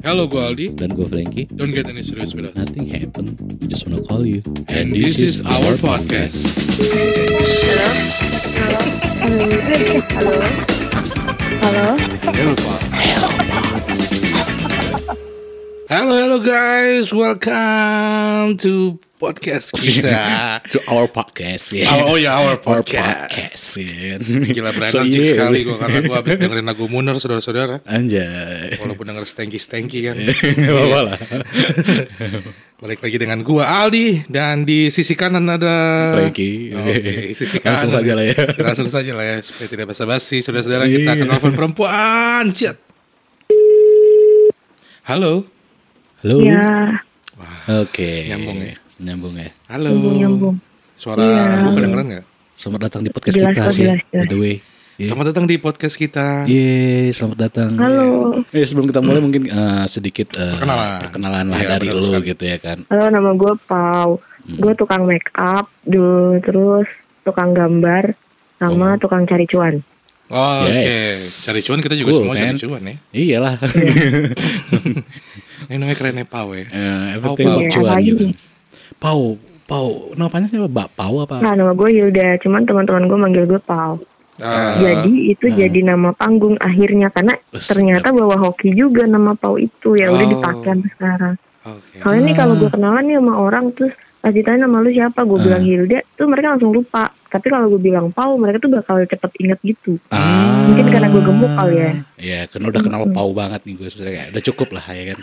Hello, 0.00 0.24
gue 0.24 0.40
Aldi. 0.40 0.66
Dan 0.80 0.96
gue 0.96 1.04
Frankie. 1.04 1.44
Don't 1.52 1.76
get 1.76 1.84
any 1.84 2.00
serious 2.00 2.32
with 2.32 2.48
us. 2.48 2.56
Nothing 2.56 2.88
happen. 2.88 3.36
We 3.60 3.68
just 3.68 3.84
wanna 3.84 4.00
call 4.00 4.24
you. 4.24 4.40
And 4.64 4.96
this 4.96 5.20
is 5.20 5.44
our 5.44 5.76
podcast. 5.76 6.48
Halo. 7.60 7.86
Halo. 11.60 12.00
Hello, 12.32 12.54
Pak. 12.56 12.80
Hello, 15.92 16.14
hello 16.16 16.38
guys. 16.40 17.12
Welcome 17.12 18.56
to 18.64 18.96
podcast 19.20 19.76
kita. 19.76 20.16
To 20.72 20.80
our 20.88 21.04
podcast 21.04 21.76
ya. 21.76 21.92
Oh, 21.92 22.12
oh 22.12 22.16
ya, 22.16 22.40
our 22.40 22.56
Our 22.56 22.80
podcast. 22.80 23.28
podcast 23.28 23.64
ya. 23.84 24.16
Gila 24.48 24.72
So, 24.88 25.04
berenergi 25.04 25.20
iya. 25.20 25.28
sekali 25.36 25.58
gue 25.68 25.76
karena 25.76 25.98
gue 26.00 26.16
habis 26.16 26.34
dengerin 26.40 26.64
lagu 26.64 26.88
Munir 26.88 27.20
saudara-saudara. 27.20 27.84
Anjay. 27.84 28.80
Walaupun 28.80 29.04
denger 29.12 29.28
stanky-stanky 29.28 30.08
kan. 30.08 30.16
Gak 30.64 30.72
apa-apa 30.72 31.00
lah. 31.04 31.18
Balik 32.80 33.04
lagi 33.04 33.20
dengan 33.20 33.44
gua 33.44 33.84
Aldi 33.84 34.24
dan 34.32 34.64
di 34.64 34.88
sisi 34.88 35.12
kanan 35.12 35.44
ada 35.52 36.16
Frankie. 36.16 36.72
Oke, 36.72 37.36
sisi 37.36 37.60
kanan. 37.62 37.76
Langsung 37.76 37.92
saja 37.92 38.12
lah 38.16 38.24
ya. 38.24 38.36
Langsung 38.56 38.88
saja 38.88 39.12
lah 39.12 39.24
ya 39.28 39.36
supaya 39.44 39.68
tidak 39.68 39.86
basa-basi. 39.92 40.40
Saudara-saudara 40.40 40.88
kita 40.88 41.12
akan 41.12 41.26
telepon 41.28 41.52
perempuan. 41.52 42.48
Ciat. 42.56 42.80
Halo. 45.04 45.44
Halo. 46.24 46.36
Ya, 46.40 47.04
Oke. 47.66 48.10
Nyambung 48.26 48.58
ya? 48.58 48.74
Nyambung 48.98 49.34
ya. 49.34 49.48
Halo. 49.66 49.88
nyambung 49.90 50.16
nyambung. 50.16 50.56
Suara 50.94 51.20
Iya. 51.20 51.44
gua 51.60 51.72
kedengeran 51.74 52.06
nggak? 52.06 52.24
Selamat 52.52 52.80
datang 52.82 53.02
di 53.02 53.10
podcast 53.10 53.34
Jelas 53.34 53.48
kita 53.50 53.62
sih. 53.70 53.84
jelas, 53.84 54.00
jelas. 54.06 54.22
By 54.22 54.26
the 54.26 54.38
way. 54.38 54.54
Yeah. 54.94 55.06
Selamat 55.06 55.26
datang 55.32 55.44
di 55.46 55.56
podcast 55.56 55.96
kita. 55.96 56.26
Yeay, 56.44 57.08
selamat 57.10 57.38
datang. 57.40 57.70
Halo. 57.74 58.08
Eh 58.46 58.62
sebelum 58.62 58.84
kita 58.84 59.00
mulai 59.00 59.18
mungkin 59.18 59.42
eh, 59.44 59.84
sedikit 59.86 60.28
eh, 60.34 60.52
Perkenalan. 60.54 61.00
perkenalan 61.00 61.46
lah 61.48 61.58
Iya, 61.58 61.68
dari 61.74 61.88
lu 61.88 62.04
sekali. 62.04 62.28
gitu 62.28 62.44
ya 62.44 62.56
kan. 62.56 62.78
Halo, 62.86 63.04
nama 63.08 63.30
gue 63.32 63.52
Pau. 63.62 64.20
Gue 64.42 64.72
tukang 64.74 65.04
make 65.04 65.32
up, 65.32 65.72
du, 65.82 66.04
terus 66.40 66.84
tukang 67.22 67.52
gambar, 67.52 68.12
sama 68.56 68.96
tukang 68.96 69.24
cari 69.24 69.44
cuan. 69.46 69.80
Oh, 70.28 70.62
Oke, 70.62 70.70
Yes. 70.86 71.42
cari 71.42 71.58
cuan 71.60 71.80
kita 71.80 71.94
juga 71.94 72.12
Cool, 72.12 72.20
semua 72.22 72.34
cari 72.34 72.46
kan? 72.46 72.56
cuan 72.58 72.82
ya. 72.84 72.94
Iyalah. 73.10 73.56
Ini 75.70 75.78
namanya 75.78 75.96
keren 75.96 76.18
Pau 76.26 76.48
ya. 76.50 76.66
Eh, 76.66 77.04
everything 77.14 77.46
Pau, 77.46 77.54
about 77.54 77.62
Pau. 77.62 77.74
cuan 77.78 77.94
Iya, 77.94 78.02
gitu. 78.04 78.24
Pau, 78.98 79.22
Pau, 79.64 79.88
namanya 80.12 80.46
siapa? 80.50 80.66
Mbak 80.66 80.88
Pau 80.92 81.14
apa? 81.22 81.36
Nah, 81.38 81.54
nama 81.54 81.72
gue 81.72 81.88
Hilda, 81.88 82.28
cuman 82.42 82.66
teman-teman 82.66 83.06
gue 83.06 83.18
manggil 83.20 83.44
gue 83.46 83.62
Pau. 83.62 84.02
Ah, 84.36 84.74
Jadi 84.74 85.30
itu 85.30 85.46
jadi 85.46 85.80
nama 85.84 86.10
panggung 86.10 86.56
akhirnya 86.56 87.06
karena 87.06 87.36
Wes, 87.52 87.68
ternyata 87.68 88.08
bawa 88.08 88.40
hoki 88.40 88.72
juga 88.72 89.04
nama 89.04 89.30
Pau 89.32 89.54
itu 89.54 89.94
ya 89.94 90.08
udah 90.08 90.26
Oh. 90.26 90.32
dipakai 90.32 90.74
sekarang. 90.90 91.34
Oke. 91.62 92.00
Soalnya 92.00 92.22
nih 92.24 92.34
kalau 92.34 92.54
gue 92.56 92.66
kenalan 92.66 93.04
nih 93.04 93.16
sama 93.16 93.34
orang 93.36 93.64
terus 93.70 93.92
pas 94.18 94.32
ditanya 94.32 94.64
nama 94.64 94.80
lu 94.80 94.90
siapa, 94.90 95.22
gue 95.22 95.38
bilang 95.38 95.60
Hilda, 95.60 96.00
tuh 96.12 96.26
mereka 96.26 96.46
langsung 96.50 96.72
lupa. 96.72 97.04
Tapi 97.30 97.46
kalau 97.46 97.70
gue 97.70 97.80
bilang 97.80 98.10
Pau, 98.10 98.34
mereka 98.34 98.58
tuh 98.58 98.72
bakal 98.74 99.04
cepet 99.04 99.30
inget 99.38 99.60
gitu. 99.62 100.00
Ah, 100.08 100.66
Mungkin 100.66 100.88
karena 100.88 101.06
gue 101.06 101.22
gemuk 101.22 101.52
kali 101.54 101.76
ya. 101.78 101.92
Ya, 102.18 102.40
kan 102.44 102.60
udah 102.60 102.80
kenal 102.80 103.06
Pau 103.06 103.30
banget 103.30 103.60
nih 103.62 103.76
gue 103.76 103.86
sebenarnya 103.86 104.14
kayak 104.18 104.28
udah 104.34 104.42
cukup 104.50 104.68
lah 104.72 104.84
ya 104.90 105.04
kan. 105.14 105.18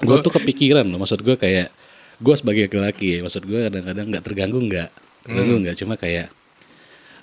Gue 0.00 0.16
tuh 0.24 0.32
kepikiran 0.32 0.84
loh, 0.88 0.98
maksud 1.02 1.20
gue 1.20 1.36
kayak 1.36 1.68
gue 2.16 2.34
sebagai 2.36 2.68
laki-laki 2.68 3.18
ya, 3.18 3.18
maksud 3.24 3.44
gue 3.44 3.60
kadang-kadang 3.68 4.06
nggak 4.08 4.24
terganggu 4.24 4.58
nggak, 4.60 4.90
terganggu 5.28 5.54
nggak, 5.62 5.76
cuma 5.76 5.94
kayak 6.00 6.32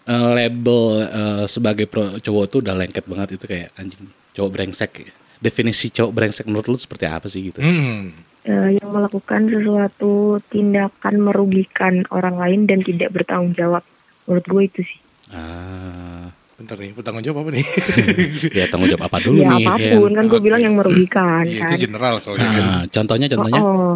eh, 0.05 0.29
label 0.37 0.81
eh, 1.07 1.45
sebagai 1.49 1.85
pro, 1.89 2.17
cowok 2.21 2.45
tuh 2.49 2.59
udah 2.61 2.75
lengket 2.77 3.05
banget 3.09 3.41
itu 3.41 3.45
kayak 3.49 3.73
anjing 3.77 4.05
cowok 4.33 4.51
brengsek. 4.53 4.91
ya. 5.01 5.13
Definisi 5.43 5.91
cowok 5.91 6.11
brengsek 6.13 6.45
menurut 6.47 6.67
lu 6.71 6.77
seperti 6.79 7.05
apa 7.09 7.27
sih 7.27 7.51
gitu? 7.51 7.59
Hmm. 7.59 8.13
Eh, 8.43 8.69
yang 8.75 8.91
melakukan 8.91 9.47
sesuatu 9.47 10.43
tindakan 10.51 11.15
merugikan 11.23 12.03
orang 12.11 12.35
lain 12.35 12.67
dan 12.67 12.83
tidak 12.83 13.15
bertanggung 13.15 13.55
jawab. 13.55 13.83
Menurut 14.27 14.45
gue 14.47 14.61
itu 14.67 14.81
sih. 14.83 14.99
Ah, 15.31 16.22
Bentar 16.63 16.79
nih, 16.79 16.95
bertanggung 16.95 17.23
jawab 17.27 17.43
apa 17.43 17.49
nih? 17.59 17.65
ya 18.63 18.63
tanggung 18.71 18.87
jawab 18.87 19.03
apa 19.11 19.19
dulu 19.19 19.43
ya 19.43 19.51
nih? 19.51 19.67
apa 19.67 19.99
pun 19.99 20.11
kan 20.15 20.25
gue 20.31 20.39
Oke. 20.39 20.45
bilang 20.47 20.61
yang 20.63 20.75
merugikan 20.79 21.43
kan. 21.43 21.67
itu 21.67 21.75
general 21.75 22.23
soalnya 22.23 22.47
kan. 22.47 22.63
Ah, 22.63 22.83
contohnya, 22.87 23.27
contohnya. 23.27 23.59
Oh, 23.59 23.67
oh. 23.67 23.95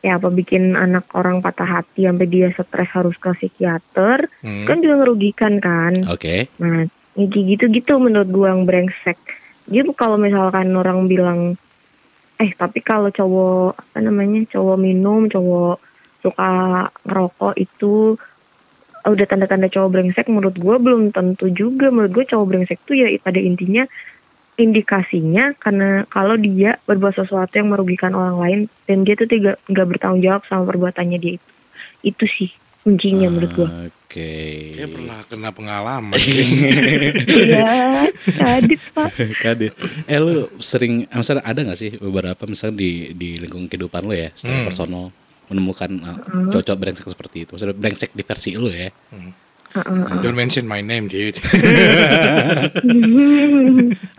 ya 0.00 0.16
apa 0.16 0.32
bikin 0.32 0.72
anak 0.72 1.04
orang 1.12 1.44
patah 1.44 1.68
hati 1.68 2.08
sampai 2.08 2.24
dia 2.24 2.48
stres 2.56 2.88
harus 2.96 3.12
ke 3.20 3.28
psikiater 3.36 4.24
Hmm. 4.40 4.64
kan 4.64 4.80
juga 4.80 5.04
merugikan 5.04 5.60
kan. 5.60 5.92
Oke. 6.08 6.48
Nah, 6.56 6.88
ya 7.12 7.26
kayak 7.28 7.44
gitu-gitu 7.44 8.00
menurut 8.00 8.32
gua 8.32 8.56
yang 8.56 8.64
brengsek. 8.64 9.20
Dia 9.68 9.84
kalau 9.92 10.16
misalkan 10.16 10.72
orang 10.72 11.12
bilang, 11.12 11.60
eh 12.40 12.50
tapi 12.56 12.80
kalau 12.80 13.12
cowok 13.12 13.76
apa 13.76 13.98
namanya 14.00 14.48
cowok 14.48 14.80
minum, 14.80 15.28
cowok 15.28 15.76
suka 16.24 16.88
ngerokok 17.04 17.52
itu 17.60 18.16
udah 19.10 19.26
tanda-tanda 19.26 19.68
cowok 19.68 19.90
brengsek. 19.90 20.26
Menurut 20.28 20.56
gua 20.60 20.76
belum 20.76 21.10
tentu 21.10 21.48
juga. 21.48 21.88
Menurut 21.88 22.12
gua 22.12 22.24
cowok 22.28 22.46
brengsek 22.46 22.78
tuh 22.84 22.96
ya 22.96 23.08
pada 23.20 23.40
intinya 23.40 23.84
indikasinya 24.58 25.54
karena 25.62 26.02
kalau 26.10 26.34
dia 26.34 26.82
berbuat 26.82 27.14
sesuatu 27.14 27.54
yang 27.54 27.70
merugikan 27.70 28.10
orang 28.12 28.36
lain 28.42 28.60
dan 28.90 29.06
dia 29.06 29.14
tuh 29.14 29.30
tidak 29.30 29.62
nggak 29.70 29.86
bertanggung 29.86 30.22
jawab 30.22 30.42
sama 30.50 30.66
perbuatannya 30.66 31.18
dia 31.22 31.32
itu. 31.38 31.50
Itu 32.02 32.24
sih 32.26 32.50
kuncinya 32.82 33.30
menurut 33.30 33.52
gua. 33.54 33.68
Oke. 33.86 34.72
Saya 34.74 34.88
pernah 34.88 35.18
kena 35.28 35.50
pengalaman. 35.54 36.18
Iya, 37.28 38.08
adit 38.40 38.80
pak. 38.92 39.12
Kadit. 39.38 39.72
Eh 40.08 40.18
lu 40.18 40.48
sering, 40.58 41.06
eh, 41.06 41.16
misalnya 41.16 41.44
ada 41.44 41.60
gak 41.62 41.78
sih 41.78 41.94
beberapa 41.96 42.42
misalnya 42.48 42.80
di 42.82 43.12
di 43.14 43.38
lingkungan 43.38 43.68
kehidupan 43.68 44.02
lu 44.04 44.14
ya, 44.16 44.32
secara 44.34 44.64
Hmm. 44.64 44.66
personal 44.66 45.04
menemukan 45.48 45.90
uh, 46.04 46.18
cocok 46.52 46.76
brengsek 46.76 47.08
seperti 47.08 47.44
itu. 47.44 47.56
Maksudnya 47.56 47.76
brengsek 47.76 48.10
di 48.12 48.24
versi 48.24 48.50
lu 48.56 48.68
ya. 48.68 48.88
Don't 50.24 50.36
mention 50.36 50.64
my 50.64 50.80
name, 50.80 51.12
dude. 51.12 51.36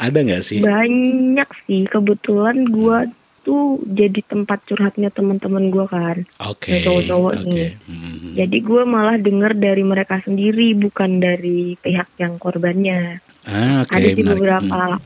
Ada 0.05 0.19
nggak 0.21 0.43
sih? 0.45 0.61
Banyak 0.61 1.49
sih 1.65 1.89
kebetulan 1.89 2.69
gua 2.69 3.09
tuh 3.41 3.81
jadi 3.87 4.21
tempat 4.29 4.61
curhatnya 4.69 5.09
teman-teman 5.09 5.73
gua 5.73 5.89
kan. 5.89 6.21
Oke. 6.45 6.77
Yang 6.77 6.85
cowok-cowok 6.85 7.33
Oke. 7.33 7.49
nih. 7.49 7.69
Hmm. 7.89 8.33
Jadi 8.37 8.57
gua 8.61 8.85
malah 8.85 9.17
denger 9.17 9.57
dari 9.57 9.81
mereka 9.81 10.21
sendiri 10.21 10.77
bukan 10.77 11.17
dari 11.17 11.73
pihak 11.81 12.13
yang 12.21 12.37
korbannya. 12.37 13.17
Ah, 13.49 13.81
oke. 13.81 13.95
Ada 13.95 14.07
sih 14.13 14.25
beberapa. 14.25 15.01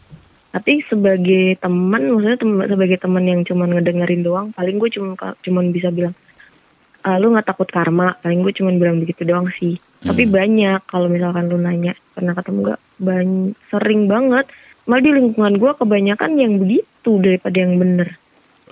Tapi 0.53 0.85
sebagai 0.85 1.57
teman, 1.57 2.13
maksudnya 2.13 2.37
tem- 2.37 2.67
sebagai 2.69 2.97
teman 3.01 3.25
yang 3.25 3.41
cuman 3.41 3.73
ngedengerin 3.73 4.21
doang, 4.21 4.47
paling 4.53 4.77
gue 4.77 4.89
cuma 4.93 5.17
cuman 5.17 5.73
bisa 5.73 5.89
bilang, 5.89 6.13
"Ah, 7.01 7.17
lu 7.17 7.33
nggak 7.33 7.49
takut 7.49 7.65
karma? 7.65 8.13
Paling 8.21 8.45
gue 8.45 8.53
cuman 8.61 8.77
bilang 8.77 9.01
begitu 9.01 9.25
doang 9.25 9.49
sih. 9.57 9.81
Tapi 10.05 10.29
banyak 10.29 10.85
kalau 10.85 11.09
misalkan 11.09 11.49
lu 11.49 11.57
nanya 11.57 11.97
pernah 12.13 12.37
ketemu 12.37 12.59
nggak? 12.69 12.81
Ban- 13.01 13.55
sering 13.73 14.05
banget. 14.05 14.45
Malah 14.85 15.01
di 15.01 15.11
lingkungan 15.15 15.57
gue 15.57 15.71
kebanyakan 15.73 16.31
yang 16.37 16.53
begitu 16.61 17.11
daripada 17.17 17.57
yang 17.57 17.81
bener. 17.81 18.19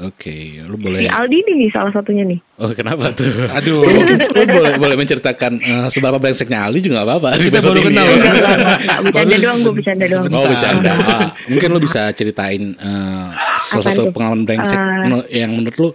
Oke, 0.01 0.35
lu 0.61 0.75
Si 0.75 0.81
boleh. 0.81 1.05
Aldi 1.05 1.37
ini 1.37 1.51
nih 1.55 1.69
salah 1.69 1.89
satunya 1.89 2.25
nih. 2.25 2.39
Oh, 2.57 2.73
kenapa 2.73 3.13
tuh? 3.13 3.29
Aduh. 3.57 3.85
lu 3.85 4.01
boleh 4.47 4.73
boleh 4.75 4.95
menceritakan 4.95 5.51
eh, 5.57 5.87
seberapa 5.87 6.17
brengseknya 6.17 6.65
Ali 6.65 6.79
juga 6.79 7.01
gak 7.01 7.07
apa-apa. 7.07 7.29
di 7.35 7.47
Kita 7.47 7.55
episode 7.55 7.71
baru 7.71 7.79
ini. 7.79 7.87
kenal. 7.87 8.05
Enggak, 8.07 8.17
enggak, 8.17 8.33
enggak, 8.33 8.71
enggak. 8.81 8.99
Bercanda 9.05 9.37
doang, 9.37 9.59
gue 9.59 9.73
bercanda 9.73 10.05
doang. 10.05 10.23
Oh 10.31 10.45
bercanda. 10.45 10.91
Ah, 10.97 11.27
mungkin 11.45 11.69
lu 11.69 11.79
bisa 11.79 12.01
ceritain 12.11 12.63
eh, 12.73 13.25
salah 13.61 13.85
satu 13.85 14.03
pengalaman 14.09 14.43
brengsek 14.43 14.79
Eh. 14.79 15.37
yang 15.37 15.53
menurut 15.53 15.77
lu 15.77 15.89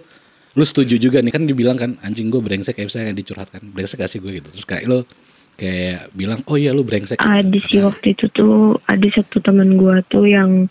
lu 0.53 0.65
setuju 0.65 0.97
juga 0.97 1.19
nih 1.19 1.29
kan 1.29 1.43
dibilang 1.43 1.75
kan 1.75 1.93
anjing 2.01 2.27
gue 2.27 2.39
brengsek 2.39 2.73
kayak 2.73 2.87
misalnya 2.87 3.13
dicurhatkan 3.13 3.61
brengsek 3.67 3.99
gak 3.99 4.09
sih 4.09 4.17
gue 4.17 4.31
gitu 4.33 4.49
terus 4.49 4.65
kayak 4.65 4.85
lu 4.85 5.05
kayak 5.53 6.09
bilang 6.11 6.41
oh 6.45 6.55
iya 6.55 6.69
lu 6.69 6.81
brengsek 6.81 7.17
ada 7.17 7.45
sih 7.63 7.77
waktu 7.79 8.13
itu 8.13 8.25
tuh 8.31 8.77
ada 8.83 9.05
satu 9.07 9.37
teman 9.39 9.73
gua 9.73 10.01
tuh 10.03 10.25
yang 10.25 10.65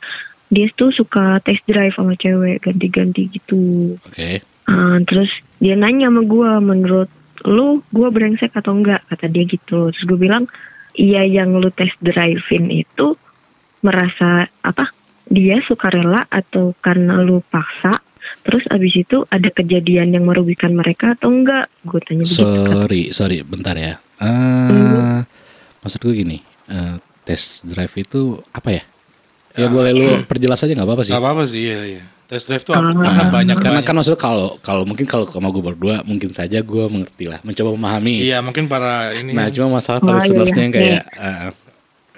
dia 0.46 0.70
tuh 0.74 0.94
suka 0.94 1.42
test 1.42 1.62
drive 1.66 1.94
sama 1.94 2.14
cewek 2.14 2.62
ganti-ganti 2.62 3.26
gitu. 3.30 3.94
oke 3.98 4.30
Ah, 4.66 4.98
terus 5.06 5.30
dia 5.62 5.78
nanya 5.78 6.10
sama 6.10 6.26
gua 6.26 6.58
menurut 6.58 7.06
lu 7.46 7.86
gua 7.94 8.10
brengsek 8.10 8.50
atau 8.50 8.74
enggak 8.74 9.06
kata 9.06 9.30
dia 9.30 9.46
gitu. 9.46 9.94
Terus 9.94 10.02
gue 10.02 10.18
bilang 10.18 10.50
iya 10.98 11.22
yang 11.22 11.54
lu 11.54 11.70
test 11.70 11.94
drive-in 12.02 12.74
itu 12.74 13.14
merasa 13.82 14.50
apa? 14.62 14.90
Dia 15.26 15.62
suka 15.62 15.90
rela 15.90 16.26
atau 16.26 16.74
karena 16.82 17.22
lu 17.22 17.42
paksa? 17.46 18.02
Terus 18.42 18.66
abis 18.70 19.06
itu 19.06 19.22
ada 19.30 19.50
kejadian 19.50 20.14
yang 20.14 20.26
merugikan 20.26 20.74
mereka 20.74 21.14
atau 21.14 21.30
enggak? 21.30 21.70
Gue 21.86 22.02
tanya 22.02 22.26
begitu. 22.26 22.42
sorry 22.42 23.02
sorry 23.14 23.36
bentar 23.46 23.78
ya 23.78 24.02
Ah, 24.18 25.22
maksud 25.78 26.02
gue 26.02 26.26
gini 26.26 26.38
eh, 26.66 26.96
test 27.22 27.66
drive 27.66 27.94
itu 27.94 28.42
apa 28.50 28.70
ya 28.72 28.82
ya 29.56 29.66
boleh 29.66 29.90
lu 29.90 30.06
perjelas 30.24 30.58
aja 30.58 30.72
nggak 30.72 30.84
apa-apa 30.84 31.02
sih 31.02 31.10
Gak 31.10 31.22
apa-apa 31.22 31.42
sih, 31.44 31.62
iya, 31.64 31.80
iya. 31.86 32.02
Test 32.26 32.46
drive 32.46 32.62
tuh 32.62 32.74
apa? 32.74 32.90
Karena 32.90 33.30
banyak 33.30 33.56
karena 33.56 33.78
banyak. 33.78 33.86
kan 33.86 33.94
maksudnya 33.94 34.18
kalau 34.18 34.48
kalau 34.60 34.82
mungkin 34.82 35.06
kalau 35.06 35.24
sama 35.24 35.46
gue 35.48 35.62
berdua 35.64 36.02
mungkin 36.02 36.30
saja 36.30 36.58
gue 36.58 36.84
mengerti 36.86 37.26
lah 37.26 37.38
mencoba 37.40 37.70
memahami 37.72 38.18
Iya, 38.20 38.38
mungkin 38.40 38.66
para 38.66 39.14
ini. 39.14 39.30
nah 39.30 39.46
cuma 39.46 39.78
masalah 39.78 39.98
Oh, 39.98 40.10
iya, 40.10 40.18
listenersnya 40.20 40.60
yang 40.60 40.72
iya. 40.72 40.76
kayak 40.76 41.04
eh, 41.14 41.50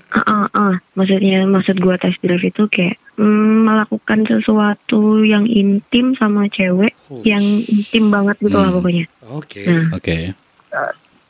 Ah, 0.08 0.25
ah, 0.25 0.49
ah. 0.50 0.75
maksudnya 0.94 1.44
maksud 1.44 1.76
gua 1.79 1.94
test 1.94 2.17
drive 2.19 2.40
itu 2.43 2.64
kayak 2.67 2.96
mm, 3.14 3.29
melakukan 3.62 4.25
sesuatu 4.25 5.20
yang 5.20 5.44
intim 5.44 6.17
sama 6.17 6.49
cewek 6.49 6.96
Oh, 7.06 7.20
yang 7.20 7.44
intim 7.62 8.08
banget 8.08 8.40
gitu 8.40 8.56
lah 8.56 8.73
Hmm. 8.73 8.76
pokoknya. 8.81 9.05
Oke. 9.29 9.69
Nah, 9.69 9.93
Oke. 9.93 10.32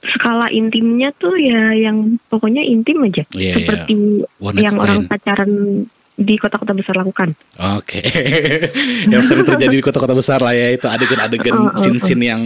skala 0.09 0.47
intimnya 0.49 1.11
tuh 1.13 1.35
ya 1.35 1.75
yang 1.75 2.23
pokoknya 2.29 2.63
intim 2.63 3.03
aja, 3.03 3.27
Iya, 3.29 3.43
iya. 3.43 3.55
seperti 3.59 3.95
night 4.23 4.63
yang 4.63 4.77
orang 4.79 5.01
pacaran 5.05 5.51
di 6.19 6.35
kota-kota 6.35 6.75
besar 6.75 6.99
lakukan. 6.99 7.31
Oke. 7.79 8.03
yang 9.12 9.23
sering 9.23 9.47
terjadi 9.47 9.70
di 9.70 9.85
kota-kota 9.85 10.12
besar 10.12 10.43
lah 10.43 10.50
ya 10.50 10.75
itu 10.75 10.85
adegan-adegan 10.85 11.55
Oh, 11.55 11.62
oh, 11.67 11.70
oh. 11.70 11.79
scene-scene 11.79 12.23
yang 12.26 12.43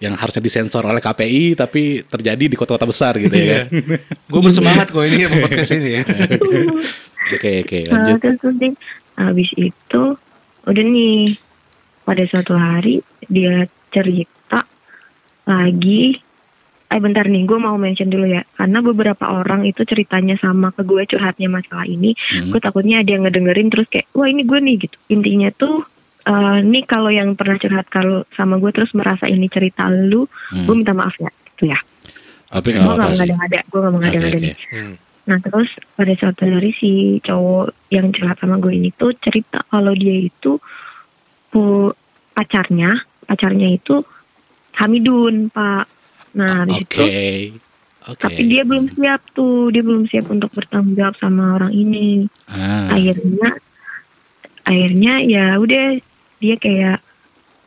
yang 0.00 0.16
harusnya 0.16 0.40
disensor 0.40 0.80
oleh 0.80 0.96
KPI 0.98 1.52
tapi 1.52 2.00
terjadi 2.00 2.48
di 2.48 2.56
kota-kota 2.56 2.88
besar 2.88 3.20
gitu 3.20 3.30
ya 3.30 3.44
kan. 3.68 3.84
Gue 4.24 4.40
bersemangat 4.40 4.88
kok 4.88 5.04
ini 5.04 5.20
ya 5.20 5.28
podcast 5.28 5.72
ini 5.76 5.90
ya. 6.00 6.02
Oke 7.36 7.62
oke 7.62 7.78
Nah, 7.86 7.94
lanjut. 8.10 8.18
terus 8.18 8.36
terus 8.42 8.56
deh, 8.58 8.72
habis 9.14 9.50
itu 9.54 10.02
udah 10.66 10.82
nih 10.82 11.30
pada 12.02 12.24
suatu 12.26 12.56
hari 12.56 13.04
dia 13.28 13.68
cerita 13.92 14.64
lagi 15.44 16.16
eh 16.90 16.98
bentar 16.98 17.22
nih 17.24 17.42
gue 17.44 17.54
mau 17.56 17.76
mention 17.76 18.06
dulu 18.06 18.26
ya 18.26 18.42
karena 18.52 18.78
beberapa 18.80 19.24
orang 19.24 19.62
itu 19.62 19.82
ceritanya 19.82 20.34
sama 20.36 20.70
ke 20.70 20.82
gue 20.82 21.06
curhatnya 21.06 21.46
masalah 21.46 21.86
ini 21.86 22.18
Hmm. 22.28 22.50
gue 22.50 22.58
takutnya 22.58 22.98
ada 22.98 23.10
yang 23.10 23.22
ngedengerin 23.22 23.68
terus 23.68 23.86
kayak 23.86 24.10
wah 24.12 24.26
ini 24.26 24.42
gue 24.42 24.58
nih 24.58 24.76
gitu 24.80 24.96
intinya 25.08 25.48
tuh 25.52 25.86
eh 26.22 26.58
nih 26.60 26.84
kalau 26.84 27.08
yang 27.08 27.32
pernah 27.32 27.56
curhat 27.56 27.86
kalau 27.86 28.26
sama 28.32 28.56
gue 28.56 28.70
terus 28.70 28.90
merasa 28.90 29.24
ini 29.24 29.46
cerita 29.46 29.86
lu 29.86 30.26
Hmm. 30.50 30.66
gue 30.66 30.74
minta 30.76 30.90
maaf 30.90 31.14
ya 31.16 31.30
gitu 31.48 31.68
ya 31.68 31.78
Tapi 32.50 32.68
gue 32.68 32.82
sih. 32.82 32.90
mengada-ngada 32.90 33.60
gue 33.64 33.78
Oke 33.80 33.90
mengada-ngada 33.92 34.38
nih 34.40 34.56
Hmm. 34.68 34.94
Nah 35.22 35.38
terus 35.38 35.70
pada 35.94 36.10
suatu 36.12 36.42
hari 36.42 36.74
si 36.74 36.90
cowok 37.20 37.70
yang 37.88 38.10
curhat 38.10 38.34
sama 38.36 38.58
gue 38.58 38.72
ini 38.72 38.90
tuh 38.90 39.14
cerita 39.16 39.62
kalau 39.64 39.94
dia 39.94 40.16
itu 40.18 40.58
pu- 41.48 41.94
pacarnya, 42.32 42.90
pacarnya 43.22 43.68
itu 43.70 44.02
Hamidun 44.72 45.48
pak. 45.48 45.86
Nah 46.36 46.66
Oke. 46.68 47.54
Oke. 48.08 48.16
tapi 48.16 48.48
dia 48.48 48.64
belum 48.64 48.88
siap 48.96 49.20
tuh, 49.36 49.68
dia 49.68 49.84
belum 49.84 50.08
siap 50.08 50.32
untuk 50.32 50.48
bertanggung 50.56 50.96
jawab 50.96 51.14
sama 51.20 51.60
orang 51.60 51.72
ini. 51.76 52.24
Ah. 52.48 52.96
Akhirnya, 52.96 53.60
akhirnya 54.64 55.14
ya 55.28 55.60
udah 55.60 56.00
dia 56.40 56.56
kayak 56.56 56.98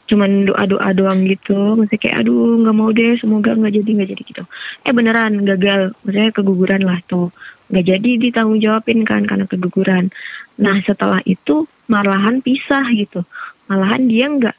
cuman 0.09 0.49
doa-doa 0.49 0.89
doang 0.97 1.23
gitu, 1.29 1.77
maksudnya 1.79 2.01
kayak 2.01 2.17
aduh 2.25 2.59
nggak 2.59 2.75
mau 2.75 2.89
deh, 2.91 3.15
semoga 3.21 3.55
nggak 3.55 3.73
jadi 3.77 3.89
nggak 3.93 4.09
jadi 4.09 4.23
gitu. 4.25 4.43
Eh 4.83 4.91
beneran 4.91 5.33
gagal, 5.47 5.95
maksudnya 6.03 6.33
keguguran 6.33 6.81
lah 6.83 6.99
tuh, 7.07 7.31
nggak 7.71 7.85
jadi 7.87 8.09
ditanggung 8.19 8.59
jawabin 8.59 9.05
kan 9.07 9.23
karena 9.23 9.45
keguguran. 9.47 10.11
Nah 10.59 10.81
setelah 10.83 11.21
itu 11.23 11.69
malahan 11.87 12.43
pisah 12.43 12.83
gitu, 12.91 13.23
malahan 13.71 14.09
dia 14.09 14.27
nggak 14.27 14.57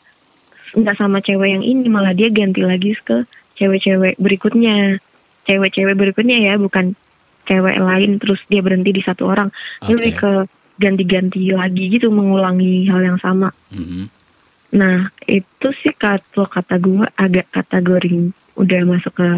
nggak 0.80 0.96
sama 0.96 1.20
cewek 1.20 1.60
yang 1.60 1.64
ini, 1.66 1.86
malah 1.92 2.16
dia 2.16 2.32
ganti 2.32 2.64
lagi 2.64 2.96
ke 3.04 3.28
cewek-cewek 3.58 4.18
berikutnya, 4.18 4.98
cewek-cewek 5.46 5.94
berikutnya 5.94 6.38
ya, 6.52 6.54
bukan 6.58 6.94
cewek 7.44 7.76
lain 7.76 8.16
terus 8.18 8.40
dia 8.48 8.64
berhenti 8.64 8.90
di 8.90 9.02
satu 9.04 9.28
orang, 9.28 9.52
dia 9.84 9.94
Oke. 9.94 10.00
lebih 10.00 10.14
ke 10.16 10.32
ganti-ganti 10.80 11.54
lagi 11.54 11.84
gitu, 11.92 12.10
mengulangi 12.10 12.88
hal 12.90 13.04
yang 13.04 13.18
sama. 13.22 13.54
Mhm. 13.70 14.10
Nah, 14.74 15.06
itu 15.30 15.68
sih 15.84 15.94
kalau 15.94 16.50
kata 16.50 16.82
gue 16.82 17.06
agak 17.14 17.46
kategori 17.54 18.34
udah 18.58 18.80
masuk 18.90 19.14
ke 19.14 19.28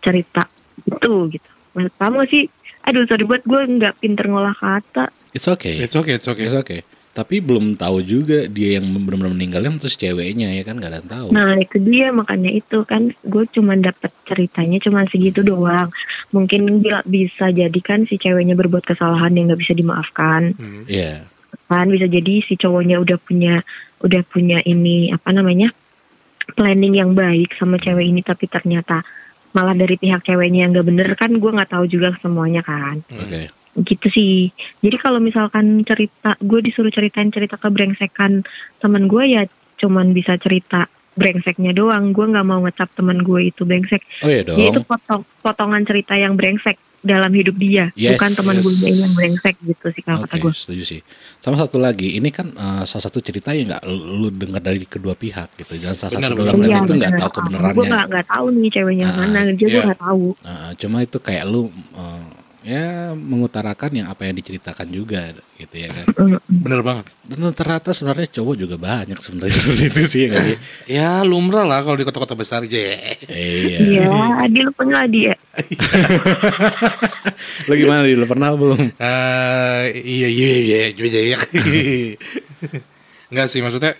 cerita 0.00 0.48
itu 0.88 1.36
gitu. 1.36 1.50
Menurut 1.76 1.94
kamu 2.00 2.20
sih, 2.32 2.48
aduh 2.88 3.04
sorry 3.04 3.28
buat 3.28 3.44
gue 3.44 3.60
nggak 3.60 4.00
pinter 4.00 4.24
ngolah 4.24 4.56
kata. 4.56 5.12
It's 5.36 5.46
okay. 5.46 5.84
It's 5.84 5.92
okay, 5.92 6.16
it's 6.16 6.26
okay. 6.26 6.48
It's 6.48 6.56
okay. 6.56 6.80
Tapi 7.10 7.42
belum 7.42 7.74
tahu 7.74 8.06
juga 8.06 8.46
dia 8.46 8.78
yang 8.78 8.86
benar-benar 8.86 9.34
meninggalnya 9.34 9.82
terus 9.82 9.98
ceweknya 9.98 10.54
ya 10.54 10.62
kan 10.62 10.78
nggak 10.78 10.90
ada 10.94 10.98
yang 11.02 11.10
tahu. 11.10 11.26
Nah 11.34 11.58
itu 11.58 11.76
dia 11.82 12.14
makanya 12.14 12.50
itu 12.54 12.86
kan 12.86 13.10
gue 13.26 13.44
cuma 13.50 13.74
dapet 13.74 14.14
ceritanya 14.30 14.78
cuma 14.78 15.02
segitu 15.10 15.42
doang. 15.42 15.90
Mungkin 16.30 16.78
bila 16.78 17.02
bisa 17.02 17.50
jadi 17.50 17.80
kan 17.82 18.06
si 18.06 18.14
ceweknya 18.14 18.54
berbuat 18.54 18.86
kesalahan 18.86 19.34
yang 19.34 19.50
nggak 19.50 19.62
bisa 19.62 19.74
dimaafkan. 19.74 20.54
Hmm. 20.54 20.86
Iya. 20.86 21.26
kan 21.70 21.86
bisa 21.86 22.10
jadi 22.10 22.42
si 22.46 22.58
cowoknya 22.58 22.98
udah 22.98 23.18
punya 23.22 23.62
udah 24.02 24.22
punya 24.26 24.58
ini 24.66 25.14
apa 25.14 25.30
namanya 25.30 25.70
planning 26.54 26.98
yang 26.98 27.14
baik 27.14 27.54
sama 27.54 27.78
cewek 27.78 28.10
ini 28.10 28.26
tapi 28.26 28.50
ternyata 28.50 29.06
malah 29.54 29.74
dari 29.74 29.98
pihak 29.98 30.22
ceweknya 30.22 30.66
yang 30.66 30.70
gak 30.74 30.86
bener 30.86 31.08
kan 31.18 31.30
gue 31.34 31.50
nggak 31.50 31.70
tahu 31.70 31.84
juga 31.90 32.14
semuanya 32.22 32.62
kan 32.62 33.02
Oke. 33.10 33.59
Gitu 33.76 34.06
sih 34.08 34.50
jadi 34.78 34.96
kalau 34.96 35.18
misalkan 35.18 35.82
cerita 35.82 36.34
gue 36.38 36.60
disuruh 36.60 36.90
ceritain 36.90 37.28
cerita 37.28 37.54
kebrengsekan 37.54 38.42
teman 38.76 39.06
gue 39.06 39.24
ya 39.28 39.42
cuman 39.76 40.10
bisa 40.10 40.34
cerita 40.36 40.84
brengseknya 41.12 41.70
doang 41.70 42.10
gue 42.10 42.22
nggak 42.24 42.44
mau 42.44 42.60
ngecap 42.60 42.90
teman 42.92 43.18
gue 43.18 43.46
itu 43.46 43.62
brengsek 43.62 44.02
Oh 44.22 44.28
iya 44.28 44.42
dia 44.42 44.68
itu 44.68 44.78
dong. 44.78 44.86
potong 44.86 45.22
potongan 45.40 45.82
cerita 45.82 46.14
yang 46.14 46.34
brengsek 46.34 46.74
dalam 47.00 47.32
hidup 47.32 47.56
dia 47.56 47.88
Yes. 47.94 48.14
bukan 48.14 48.30
teman 48.34 48.56
gue 48.56 48.72
yang 48.92 49.12
brengsek 49.12 49.56
gitu 49.60 49.86
sih 49.88 50.02
kalau 50.02 50.20
Oke, 50.20 50.26
kata 50.28 50.36
gue 50.38 50.52
setuju 50.52 50.82
sih. 50.86 51.00
Sama 51.38 51.56
satu 51.56 51.80
lagi, 51.80 52.12
ini 52.12 52.28
kan 52.28 52.52
eh, 52.52 52.84
salah 52.84 53.04
satu 53.06 53.18
cerita 53.18 53.50
yang 53.50 53.72
nggak 53.72 53.84
lu 53.88 54.28
dengar 54.28 54.60
dari 54.60 54.84
kedua 54.84 55.14
pihak 55.14 55.56
gitu. 55.56 55.80
Dan 55.80 55.96
salah 55.96 56.12
satu 56.14 56.36
dalam 56.36 56.60
Iya, 56.60 56.84
itu 56.84 56.92
nggak 56.92 57.16
tahu 57.16 57.24
Gue 57.24 57.36
kebenarannya. 57.40 57.88
nggak 57.88 58.04
nggak 58.06 58.26
tahu 58.28 58.46
nih 58.52 58.70
ceweknya 58.70 59.06
Ah, 59.06 59.16
mana, 59.18 59.38
dia 59.48 59.56
gue 59.62 59.72
iya. 59.72 59.86
nggak 59.86 60.02
tahu. 60.02 60.24
Nah, 60.38 60.70
cuma 60.76 60.96
itu 61.00 61.18
kayak 61.18 61.44
lu 61.46 61.62
eh, 61.72 62.24
ya 62.60 63.16
mengutarakan 63.16 64.04
yang 64.04 64.06
apa 64.12 64.28
yang 64.28 64.36
diceritakan 64.36 64.88
juga 64.92 65.32
gitu 65.56 65.76
ya 65.80 65.88
kan. 65.92 66.04
Bener 66.48 66.80
banget. 66.84 67.08
Dan 67.24 67.52
ternyata 67.56 67.96
sebenarnya 67.96 68.28
cowok 68.28 68.54
juga 68.56 68.76
banyak 68.76 69.16
sebenarnya 69.16 69.54
seperti 69.60 69.84
itu 69.88 70.02
sih 70.04 70.20
ya 70.20 70.26
nggak 70.28 70.44
sih. 70.44 70.56
Ya 70.88 71.10
lumrah 71.24 71.64
lah 71.64 71.80
kalau 71.80 71.96
di 71.96 72.04
kota-kota 72.04 72.36
besar 72.36 72.68
aja. 72.68 72.76
Iya. 72.76 73.78
Iya, 73.80 74.12
Adil 74.44 74.68
punya 74.76 75.08
dia. 75.08 75.34
Lu 77.68 77.72
gimana 77.76 78.04
di 78.04 78.16
lu 78.16 78.26
pernah 78.28 78.52
belum? 78.52 78.92
Eh, 78.96 79.84
iya 80.04 80.28
iya 80.28 80.48
iya 80.60 80.80
iya 80.92 81.34
iya. 81.34 81.38
Enggak 83.30 83.46
sih 83.48 83.64
maksudnya 83.64 83.96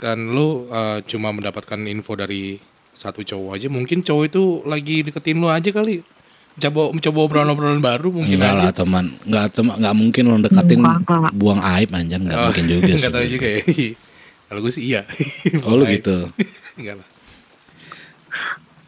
kan 0.00 0.16
lu 0.16 0.66
eh, 0.72 1.04
cuma 1.04 1.30
mendapatkan 1.30 1.76
info 1.84 2.16
dari 2.16 2.56
satu 2.96 3.22
cowok 3.22 3.50
aja 3.54 3.68
mungkin 3.68 4.00
cowok 4.00 4.24
itu 4.26 4.42
lagi 4.64 5.04
deketin 5.04 5.38
lu 5.38 5.52
aja 5.52 5.70
kali 5.70 6.00
coba 6.56 6.90
mencoba 6.90 7.18
obrolan-obrolan 7.20 7.78
baru 7.78 8.08
mungkin 8.10 8.36
Enggak 8.36 8.52
aja 8.52 8.60
lah 8.60 8.72
teman, 8.72 9.04
enggak 9.22 9.46
teman, 9.52 9.74
enggak 9.76 9.94
mungkin 9.94 10.22
lo 10.24 10.36
dekatin 10.40 10.78
enggak. 10.78 11.32
buang 11.32 11.60
aib 11.60 11.90
anjan, 11.90 12.20
enggak 12.22 12.40
mungkin 12.42 12.64
juga 12.66 12.82
sih. 12.86 12.90
Oh, 12.90 12.96
Enggak 12.98 13.12
tahu 13.12 13.26
juga 13.28 13.48
ya 13.48 13.60
kalau 14.46 14.60
gue 14.60 14.72
sih 14.72 14.82
iya 14.84 15.02
Oh 15.64 15.74
lu 15.74 15.84
gitu. 15.86 16.16
enggak 16.78 16.96
lah 16.96 17.08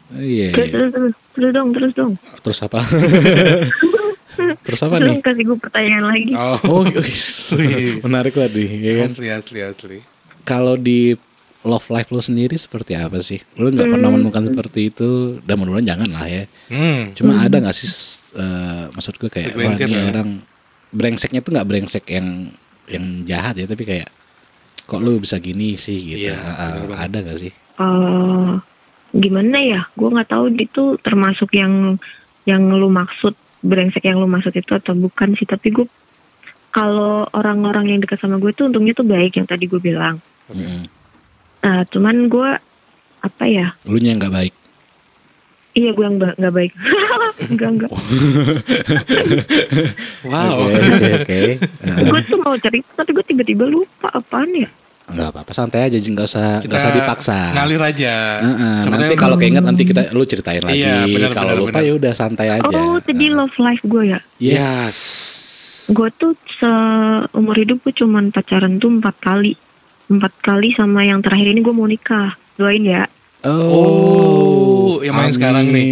Oh, 0.09 0.21
Iya. 0.21 0.53
Terus, 0.53 0.61
iya. 0.61 0.69
terus, 0.69 0.89
terus, 0.93 1.13
terus 1.33 1.51
dong, 1.51 1.69
terus 1.73 1.91
dong. 1.95 2.13
Terus 2.43 2.59
apa? 2.61 2.79
Terus 4.61 4.79
apa 4.79 4.95
Terus 4.95 5.09
nih? 5.09 5.17
kasih 5.21 5.43
gue 5.43 5.57
pertanyaan 5.57 6.05
lagi. 6.05 6.31
oh 6.33 6.57
Oh, 6.63 6.81
wis. 6.85 7.49
Wis. 7.51 8.01
menarik 8.03 8.29
banget 8.31 8.53
nih, 8.55 8.69
ya 8.77 8.93
kan? 8.95 9.07
asli 9.09 9.27
asli 9.29 9.59
asli 9.61 9.97
Kalau 10.43 10.75
di 10.75 11.17
love 11.63 11.87
life 11.89 12.11
lo 12.11 12.19
sendiri 12.19 12.55
seperti 12.59 12.99
apa 12.99 13.19
sih? 13.23 13.39
Lo 13.55 13.71
nggak 13.71 13.87
pernah 13.87 14.09
menemukan 14.11 14.43
seperti 14.51 14.91
itu? 14.91 15.39
Dan 15.43 15.63
mudah-mudahan 15.63 15.87
jangan 15.95 16.09
lah 16.11 16.27
ya. 16.27 16.43
hmm 16.69 17.15
Cuma 17.15 17.39
ada 17.39 17.55
nggak 17.59 17.75
sih, 17.75 17.89
eh, 18.35 18.85
maksud 18.91 19.15
gue 19.17 19.29
kayak 19.31 19.55
wah 19.55 19.73
ini 19.75 19.95
ya. 19.95 20.03
orang 20.11 20.29
brengseknya 20.93 21.39
tuh 21.41 21.51
nggak 21.55 21.67
brengsek 21.67 22.05
yang 22.11 22.51
yang 22.91 23.05
jahat 23.23 23.55
ya, 23.57 23.65
tapi 23.65 23.83
kayak 23.87 24.11
kok 24.83 24.99
lu 24.99 25.15
bisa 25.17 25.39
gini 25.39 25.79
sih 25.79 25.97
gitu. 26.03 26.29
Iya, 26.29 26.37
bener 26.37 26.87
banget. 26.91 27.05
ada 27.07 27.17
nggak 27.23 27.39
sih? 27.39 27.51
Eh, 27.55 28.51
gimana 29.15 29.57
ya? 29.63 29.81
Gue 29.95 30.09
nggak 30.11 30.29
tahu 30.29 30.45
itu 30.53 30.83
termasuk 30.99 31.49
yang 31.55 31.97
yang 32.43 32.67
lu 32.67 32.91
maksud 32.91 33.33
brengsek 33.63 34.03
yang 34.03 34.19
lu 34.19 34.27
maksud 34.27 34.51
itu 34.51 34.71
atau 34.75 34.91
bukan 34.93 35.33
sih. 35.39 35.47
Tapi 35.47 35.71
gue 35.71 35.87
kalau 36.73 37.23
orang-orang 37.31 37.95
yang 37.95 37.99
dekat 38.03 38.19
sama 38.19 38.35
gue 38.41 38.51
tuh 38.51 38.67
untungnya 38.67 38.91
tuh 38.91 39.07
baik 39.07 39.39
yang 39.39 39.47
tadi 39.47 39.65
gue 39.65 39.79
bilang. 39.79 40.19
Mm-mm. 40.51 40.91
Nah, 41.63 41.87
cuman 41.87 42.27
gue 42.27 42.49
apa 43.19 43.43
ya? 43.47 43.71
Lu 43.87 43.95
nya 43.95 44.11
yang 44.11 44.19
nggak 44.19 44.35
baik. 44.35 44.53
Iya 45.73 45.89
gue 45.89 46.05
yang 46.05 46.17
ba- 46.19 46.35
nggak 46.35 46.53
baik. 46.53 46.71
enggak 47.49 47.69
enggak. 47.71 47.89
wow 50.23 50.55
Oke 50.61 50.77
oke 50.77 51.09
oke. 51.17 51.39
Ah, 51.87 51.99
gue 52.03 52.19
tuh 52.23 52.37
mau 52.37 52.55
cerita 52.55 52.89
tapi 52.93 53.09
gue 53.11 53.25
tiba-tiba 53.25 53.65
lupa 53.65 54.11
apaan 54.11 54.53
ya. 54.53 54.69
Nggak 55.03 55.35
apa-apa 55.35 55.51
santai 55.51 55.83
aja, 55.83 55.97
nggak 55.97 56.23
usah 56.25 56.63
nggak 56.63 56.79
usah 56.79 56.93
dipaksa. 56.93 57.39
ngalir 57.51 57.81
aja 57.81 58.13
Heeh, 58.39 58.75
Sebenarnya 58.79 59.07
nanti 59.09 59.17
kalau 59.19 59.35
keinget 59.35 59.63
nanti 59.63 59.83
kita 59.83 60.01
lu 60.11 60.23
ceritain 60.23 60.63
lagi. 60.63 60.79
Iya, 60.79 61.27
kalau 61.31 61.53
lupa 61.57 61.79
ya 61.79 61.93
udah 61.95 62.13
santai 62.13 62.47
aja. 62.49 62.63
Oh, 62.69 62.99
tadi 62.99 63.27
love 63.27 63.55
life 63.57 63.83
gue 63.83 64.03
ya. 64.09 64.19
Yes. 64.37 64.95
Gue 65.89 66.07
tuh 66.13 66.35
seumur 66.55 67.55
hidup 67.55 67.83
gue 67.83 67.91
cuman 67.93 68.29
pacaran 68.29 68.77
tuh 68.77 68.93
empat 68.93 69.15
kali. 69.19 69.59
Empat 70.05 70.33
kali 70.39 70.73
sama 70.73 71.01
yang 71.01 71.19
terakhir 71.19 71.47
ini 71.47 71.59
gue 71.59 71.71
mau 71.71 71.85
nikah. 71.85 72.35
Doain 72.53 72.81
ya. 72.81 73.03
Oh, 73.43 74.99
yang 74.99 75.13
main 75.13 75.29
sekarang 75.29 75.67
nih. 75.67 75.85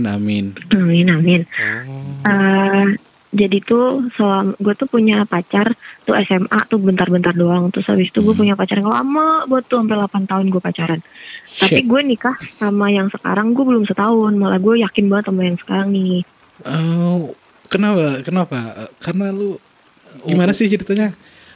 Amin, 0.00 0.02
amin. 0.06 0.44
Amin, 0.70 1.06
amin. 1.10 1.40
oh. 1.44 2.24
Eh, 2.24 2.86
jadi 3.34 3.58
tuh 3.60 4.08
selama 4.14 4.54
gue 4.56 4.74
tuh 4.74 4.86
punya 4.86 5.26
pacar 5.26 5.74
tuh 6.02 6.14
SMA 6.16 6.60
tuh 6.64 6.78
bentar-bentar 6.78 7.34
doang 7.34 7.66
terus 7.68 7.84
habis 7.84 8.06
itu 8.06 8.22
gue 8.22 8.30
Hmm. 8.30 8.40
punya 8.40 8.54
pacar 8.54 8.78
yang 8.78 8.88
lama 8.88 9.42
buat 9.44 9.66
tuh 9.66 9.82
sampai 9.82 9.98
8 9.98 10.22
tahun 10.24 10.46
gue 10.48 10.62
pacaran 10.62 11.02
tapi 11.52 11.82
Shit. 11.82 11.84
gue 11.84 12.00
nikah 12.04 12.36
sama 12.54 12.88
yang 12.88 13.10
sekarang 13.10 13.50
gue 13.50 13.66
belum 13.66 13.84
setahun 13.84 14.32
malah 14.32 14.56
gue 14.56 14.78
yakin 14.80 15.10
banget 15.10 15.24
sama 15.28 15.42
yang 15.42 15.58
sekarang 15.58 15.88
nih 15.90 16.22
Oh, 16.62 17.34
kenapa? 17.66 18.22
Kenapa? 18.22 18.58
Karena 18.96 19.34
lu 19.34 19.58
gimana 20.22 20.54
sih 20.54 20.70
ceritanya? 20.70 21.10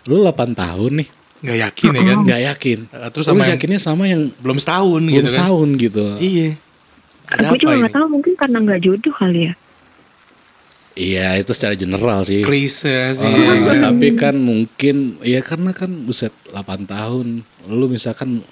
Lu 0.04 0.18
8 0.20 0.34
tahun 0.52 0.98
nih, 0.98 1.08
Nggak 1.38 1.58
yakin 1.64 1.90
ya 1.90 2.02
kan? 2.02 2.18
nggak 2.26 2.40
yakin. 2.50 2.78
Eh, 2.88 3.08
Terus 3.14 3.24
sama 3.26 3.42
yang 3.46 3.50
yakinnya 3.54 3.78
sama 3.78 4.04
yang 4.06 4.22
belum 4.42 4.58
setahun 4.58 5.00
belum 5.00 5.14
gitu 5.14 5.22
kan? 5.22 5.32
setahun 5.34 5.68
gitu. 5.78 6.06
Iya. 6.18 6.48
Ada 7.28 7.44
juga 7.54 7.68
apa 7.68 7.78
nggak 7.78 7.90
ini? 7.92 7.96
tahu 7.96 8.06
mungkin 8.08 8.32
karena 8.34 8.56
nggak 8.64 8.80
jodoh 8.82 9.14
kali 9.14 9.40
ya 9.46 9.54
Iya, 10.98 11.38
itu 11.38 11.54
secara 11.54 11.78
general 11.78 12.26
sih. 12.26 12.42
Klise 12.42 13.14
sih. 13.14 13.22
Ah, 13.22 13.70
ya. 13.70 13.86
tapi 13.86 14.18
kan 14.18 14.34
mungkin 14.34 15.22
ya 15.22 15.38
karena 15.46 15.70
kan 15.70 15.86
buset 16.02 16.34
8 16.50 16.90
tahun. 16.90 17.46
Lu 17.70 17.86
misalkan 17.86 18.42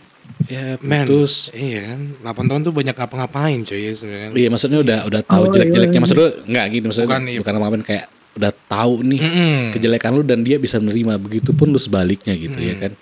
ya 0.46 0.78
putus. 0.78 1.50
iya 1.50 1.90
kan. 1.90 2.00
8 2.22 2.46
tahun 2.46 2.60
tuh 2.62 2.70
banyak 2.70 2.94
ngapa-ngapain 2.94 3.66
cuy 3.66 3.90
ya 3.90 3.92
sebenarnya. 3.98 4.30
Iya, 4.30 4.48
maksudnya 4.54 4.78
udah 4.78 4.98
udah 5.10 5.20
tahu 5.26 5.42
Oh, 5.42 5.50
jelek-jeleknya 5.50 5.98
iya. 5.98 6.02
maksud 6.06 6.16
lu 6.16 6.26
enggak 6.46 6.66
gitu 6.70 6.84
maksudnya 6.86 7.08
Bukan, 7.10 7.22
bukan, 7.34 7.50
iya. 7.50 7.66
apa 7.66 7.76
kayak 7.82 8.04
udah 8.36 8.52
tahu 8.68 9.00
nih 9.02 9.20
Mm-mm. 9.20 9.58
kejelekan 9.72 10.12
lu 10.12 10.20
dan 10.20 10.40
dia 10.40 10.56
bisa 10.56 10.76
menerima 10.76 11.16
begitupun 11.16 11.68
lu 11.68 11.80
sebaliknya 11.80 12.32
gitu 12.32 12.56
ya 12.56 12.76
kan. 12.78 12.92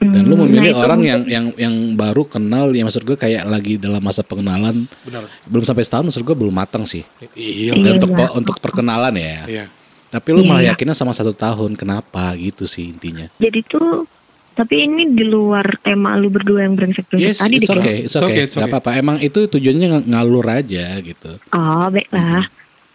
Hmm, 0.00 0.16
Dan 0.16 0.22
lu 0.24 0.38
memilih 0.38 0.72
nah 0.72 0.80
orang 0.80 1.00
yang 1.04 1.20
yang 1.26 1.46
yang 1.54 1.74
baru 1.92 2.24
kenal 2.24 2.72
ya 2.72 2.88
maksud 2.88 3.04
gue 3.04 3.14
kayak 3.14 3.44
lagi 3.44 3.76
dalam 3.76 4.00
masa 4.00 4.24
pengenalan 4.24 4.88
Benar. 5.04 5.28
belum 5.44 5.60
sampai 5.60 5.84
setahun 5.84 6.08
maksud 6.08 6.22
gue 6.22 6.32
belum 6.32 6.54
matang 6.54 6.88
sih. 6.88 7.04
Iya. 7.36 7.76
Iya, 7.76 7.90
untuk 8.00 8.10
iya. 8.10 8.28
untuk 8.32 8.56
perkenalan 8.58 9.12
ya. 9.12 9.38
Iya. 9.44 9.64
Tapi 10.08 10.28
lu 10.32 10.42
malah 10.42 10.64
Iya. 10.64 10.72
yakinnya 10.72 10.96
sama 10.96 11.12
satu 11.12 11.30
tahun. 11.30 11.76
Kenapa 11.76 12.32
gitu 12.34 12.64
sih 12.64 12.88
intinya? 12.88 13.28
jadi 13.36 13.60
tuh 13.62 14.08
tapi 14.50 14.82
ini 14.82 15.08
di 15.10 15.22
luar 15.22 15.78
tema 15.80 16.16
lu 16.16 16.28
berdua 16.28 16.64
yang 16.64 16.74
brengsek 16.74 17.06
brengsek 17.06 17.28
Yes, 17.32 17.38
tadi 17.38 17.56
it's 17.56 17.64
deh 17.64 17.76
okay, 17.76 17.96
it's 17.98 18.04
It's 18.06 18.16
okay. 18.16 18.28
okay, 18.28 18.42
it's 18.42 18.52
Gak 18.52 18.66
okay. 18.66 18.72
apa-apa. 18.72 18.90
Emang 18.94 19.16
itu 19.18 19.46
tujuannya 19.46 19.88
ng- 20.00 20.06
ngalur 20.08 20.46
aja 20.48 20.96
gitu. 20.98 21.36
Oh 21.50 21.86
baiklah. 21.88 22.48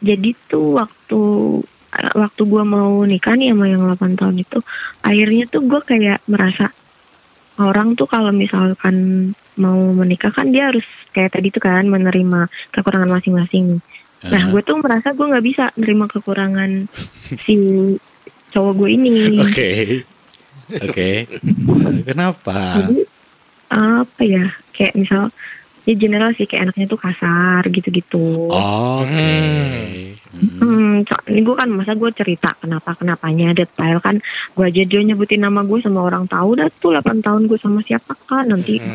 Jadi 0.04 0.36
tuh 0.48 0.76
waktu 0.76 1.22
waktu 1.96 2.42
gue 2.44 2.64
mau 2.68 3.08
nikah 3.08 3.40
nih 3.40 3.56
sama 3.56 3.66
yang 3.72 3.88
8 3.88 4.20
tahun 4.20 4.36
itu, 4.44 4.60
akhirnya 5.00 5.48
tuh 5.48 5.64
gue 5.64 5.82
kayak 5.82 6.20
merasa 6.28 6.72
orang 7.56 7.96
tuh 7.96 8.04
kalau 8.04 8.36
misalkan 8.36 9.32
mau 9.56 9.80
menikah 9.96 10.28
kan 10.36 10.52
dia 10.52 10.68
harus 10.68 10.84
kayak 11.16 11.32
tadi 11.40 11.48
tuh 11.48 11.64
kan 11.64 11.88
menerima 11.88 12.52
kekurangan 12.76 13.08
masing-masing. 13.08 13.80
Nah 14.28 14.44
Ah. 14.44 14.52
gue 14.52 14.60
tuh 14.60 14.76
merasa 14.84 15.16
gue 15.16 15.24
nggak 15.24 15.46
bisa 15.46 15.72
nerima 15.80 16.12
kekurangan 16.12 16.92
si 17.40 17.56
cowok 18.52 18.74
gue 18.76 18.90
ini. 19.00 19.16
Oke. 19.40 19.72
Oke. 20.84 21.10
Kenapa? 22.12 22.84
Jadi 22.84 23.08
apa 23.72 24.22
ya? 24.28 24.46
Kayak 24.76 24.94
misal 25.00 25.24
ya 25.86 25.94
general 25.94 26.34
sih 26.34 26.44
kayak 26.44 26.70
anaknya 26.70 26.86
tuh 26.86 27.00
kasar 27.00 27.62
gitu-gitu. 27.70 28.50
Oke. 28.50 29.34
Hmm. 30.36 30.60
Hmm, 30.60 30.94
so- 31.08 31.24
ini 31.26 31.42
gue 31.42 31.56
kan 31.56 31.72
masa 31.72 31.96
gue 31.96 32.12
cerita 32.12 32.52
kenapa 32.58 32.92
kenapanya 32.92 33.56
detail 33.56 34.04
kan 34.04 34.20
gue 34.52 34.66
aja 34.66 34.84
dia 34.84 35.00
nyebutin 35.00 35.40
nama 35.40 35.64
gue 35.64 35.80
sama 35.80 36.04
orang 36.04 36.28
tahu 36.28 36.60
dah 36.60 36.68
tuh 36.76 36.92
8 36.92 37.24
tahun 37.24 37.48
gue 37.48 37.56
sama 37.56 37.80
siapa 37.80 38.18
kan 38.28 38.44
nanti 38.46 38.76
Hmm. 38.78 38.92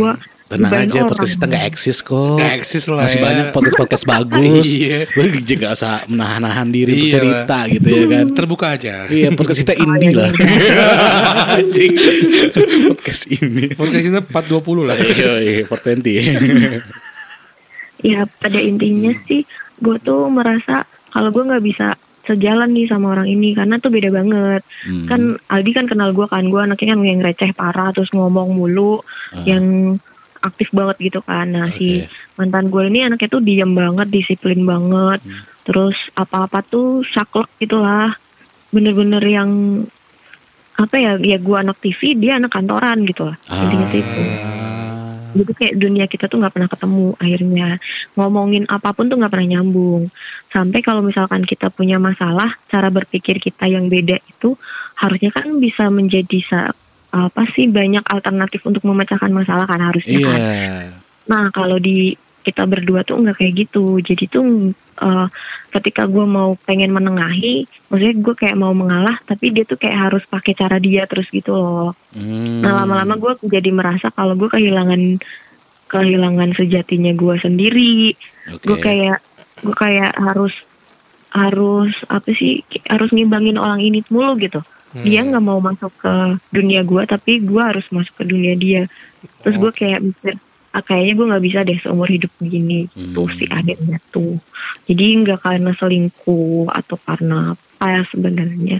Tenang 0.50 0.72
aja 0.82 0.98
orang. 0.98 1.08
podcast 1.08 1.32
kita 1.32 1.46
nggak 1.46 1.64
eksis 1.64 1.98
kok. 2.02 2.34
Gak 2.36 2.52
eksis 2.58 2.84
lah 2.84 3.06
Masih 3.06 3.16
ya. 3.16 3.22
banyak 3.22 3.46
podcast-podcast 3.50 4.04
bagus. 4.04 4.66
Iya. 4.76 4.98
Lu 5.08 5.22
juga 5.30 5.54
gak 5.62 5.72
usah 5.72 5.94
menahan-nahan 6.04 6.68
diri 6.68 6.90
untuk 6.90 7.06
Iya 7.06 7.14
cerita 7.14 7.58
gitu 7.70 7.86
ya 7.88 8.04
kan. 8.04 8.26
Terbuka 8.34 8.66
aja. 8.74 8.94
Iya 9.06 9.28
podcast 9.30 9.58
kita 9.62 9.74
indie 9.76 10.10
lah. 10.10 10.30
Anjing. 11.54 11.92
podcast 12.90 13.22
ini. 13.30 13.64
Podcast 13.72 14.04
kita 14.04 14.20
420 14.26 14.84
lah. 14.84 14.96
Iya, 14.98 15.32
iya, 15.38 15.62
420. 15.62 16.82
ya 18.00 18.24
pada 18.26 18.56
intinya 18.56 19.12
sih 19.24 19.44
gue 19.76 19.96
tuh 20.00 20.26
merasa 20.26 20.82
kalau 21.08 21.28
gue 21.28 21.44
nggak 21.44 21.60
bisa 21.62 21.92
sejalan 22.24 22.70
nih 22.70 22.86
sama 22.86 23.12
orang 23.12 23.28
ini 23.28 23.52
karena 23.52 23.76
tuh 23.76 23.88
beda 23.88 24.08
banget 24.08 24.62
Hmm. 24.80 25.04
kan 25.04 25.20
Aldi 25.46 25.70
kan 25.70 25.84
kenal 25.84 26.10
gue 26.10 26.24
kan 26.24 26.40
gue 26.42 26.56
anaknya 26.56 26.96
kan 26.96 27.00
yang 27.02 27.20
receh 27.20 27.52
parah 27.52 27.92
terus 27.92 28.08
ngomong 28.10 28.50
mulu 28.50 29.04
Ah. 29.30 29.44
yang 29.44 29.96
aktif 30.40 30.68
banget 30.72 30.96
gitu 31.00 31.20
kan. 31.20 31.48
Nah 31.52 31.68
si 31.72 32.04
Oke. 32.04 32.10
mantan 32.36 32.72
gue 32.72 32.82
ini 32.88 33.04
anaknya 33.04 33.28
tuh 33.28 33.42
diam 33.44 33.72
banget 33.72 34.08
disiplin 34.08 34.64
banget. 34.64 35.20
Hmm. 35.24 35.44
terus 35.60 35.94
apa-apa 36.16 36.64
tuh 36.66 37.04
saklek 37.12 37.46
gitulah. 37.60 38.16
Bener-bener 38.74 39.22
yang 39.22 39.50
apa 40.80 40.96
ya 40.96 41.12
ya 41.20 41.36
gue 41.36 41.56
anak 41.56 41.76
TV 41.84 42.16
dia 42.16 42.40
anak 42.40 42.56
kantoran 42.56 43.04
gitu 43.04 43.28
lah 43.28 43.36
intinya 43.52 43.86
tuh 43.92 44.00
itu. 44.00 44.22
Ah. 44.24 45.28
jadi 45.36 45.52
kayak 45.52 45.74
dunia 45.76 46.04
kita 46.08 46.24
tuh 46.26 46.40
nggak 46.40 46.54
pernah 46.56 46.70
ketemu 46.72 47.06
akhirnya. 47.20 47.68
Ngomongin 48.18 48.64
apa 48.66 48.90
pun 48.90 49.06
tuh 49.06 49.14
nggak 49.20 49.30
pernah 49.30 49.48
nyambung. 49.60 50.10
Sampai 50.50 50.80
kalau 50.82 51.06
misalkan 51.06 51.46
kita 51.46 51.70
punya 51.70 52.02
masalah 52.02 52.58
cara 52.66 52.90
berpikir 52.90 53.38
kita 53.38 53.70
yang 53.70 53.86
beda 53.86 54.18
itu 54.26 54.58
harusnya 54.98 55.30
kan 55.30 55.62
bisa 55.62 55.86
menjadi 55.86 56.38
sa- 56.42 56.74
apa 57.10 57.42
sih 57.52 57.66
banyak 57.66 58.06
alternatif 58.06 58.62
untuk 58.62 58.82
memecahkan 58.82 59.30
masalah 59.30 59.66
kan 59.66 59.82
harusnya 59.82 60.18
Iya. 60.18 60.30
kan 60.30 60.40
nah 61.26 61.44
kalau 61.50 61.78
di 61.78 62.14
kita 62.40 62.64
berdua 62.64 63.04
tuh 63.04 63.20
nggak 63.20 63.36
kayak 63.36 63.54
gitu 63.66 64.00
jadi 64.00 64.24
tuh 64.26 64.72
eh, 64.96 65.26
ketika 65.70 66.08
gue 66.08 66.24
mau 66.24 66.56
pengen 66.64 66.90
menengahi 66.90 67.68
maksudnya 67.86 68.14
gue 68.16 68.34
kayak 68.34 68.56
mau 68.56 68.72
mengalah 68.72 69.20
tapi 69.22 69.52
dia 69.52 69.62
tuh 69.62 69.76
kayak 69.76 70.08
harus 70.08 70.22
pakai 70.24 70.56
cara 70.56 70.80
dia 70.80 71.04
terus 71.04 71.28
gitu 71.28 71.52
loh 71.52 71.92
Hmm. 72.10 72.58
Nah 72.58 72.82
lama-lama 72.82 73.14
gue 73.14 73.32
jadi 73.46 73.70
merasa 73.70 74.10
kalau 74.10 74.34
gue 74.34 74.50
kehilangan 74.50 75.22
kehilangan 75.86 76.54
sejatinya 76.54 77.14
gue 77.14 77.34
sendiri. 77.38 78.14
Oke. 78.50 78.66
Gue 78.66 78.78
kayak 78.78 79.18
gue 79.62 79.74
kayak 79.74 80.10
harus 80.18 80.54
harus 81.30 81.94
apa 82.10 82.34
sih 82.34 82.66
harus 82.90 83.14
ngimbangin 83.14 83.54
orang 83.54 83.78
ini 83.78 84.02
mulu 84.10 84.34
gitu. 84.42 84.58
Hmm. 84.90 85.02
Dia 85.02 85.22
nggak 85.22 85.38
mau 85.40 85.58
masuk 85.58 85.94
ke 85.96 86.12
dunia 86.50 86.82
gue 86.82 87.02
tapi 87.04 87.38
gue 87.38 87.62
harus 87.62 87.86
masuk 87.88 88.14
ke 88.16 88.24
dunia 88.24 88.54
dia. 88.54 88.82
Terus 89.40 89.56
gue 89.56 89.70
kayak 89.70 90.00
mikir 90.00 90.34
ah, 90.70 90.80
kayaknya 90.80 91.12
gue 91.14 91.26
nggak 91.30 91.44
bisa 91.44 91.58
deh 91.62 91.78
seumur 91.78 92.06
hidup 92.06 92.30
begini 92.36 92.86
tuh 93.10 93.26
Hmm. 93.26 93.36
si 93.36 93.44
adiknya 93.46 93.98
tuh. 94.10 94.38
Jadi 94.84 95.04
nggak 95.20 95.40
karena 95.40 95.70
selingkuh 95.72 96.66
atau 96.68 96.96
karena 96.98 97.54
apa 97.54 97.86
ya 97.86 98.02
sebenarnya. 98.06 98.78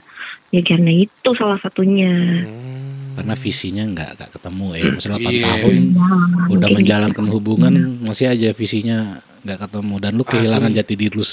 Ya 0.51 0.61
karena 0.61 0.91
itu 0.93 1.29
salah 1.33 1.59
satunya. 1.59 2.11
Hmm. 2.43 3.15
Karena 3.15 3.35
visinya 3.35 3.85
nggak 3.87 4.11
nggak 4.17 4.31
ketemu 4.35 4.67
ya. 4.73 4.85
Masalah 4.89 5.19
8 5.19 5.31
Iya. 5.31 5.45
tahun 5.47 5.75
Nah, 5.93 6.47
udah 6.49 6.69
menjalankan 6.71 7.25
gitu. 7.25 7.33
hubungan 7.33 7.75
masih 8.01 8.27
aja 8.29 8.51
visinya 8.51 8.99
nggak 9.41 9.59
ketemu 9.63 9.95
dan 9.97 10.13
lu 10.15 10.25
kehilangan 10.25 10.69
Asli. 10.69 10.79
jati 10.79 10.95
diri 10.97 11.15
lu 11.15 11.25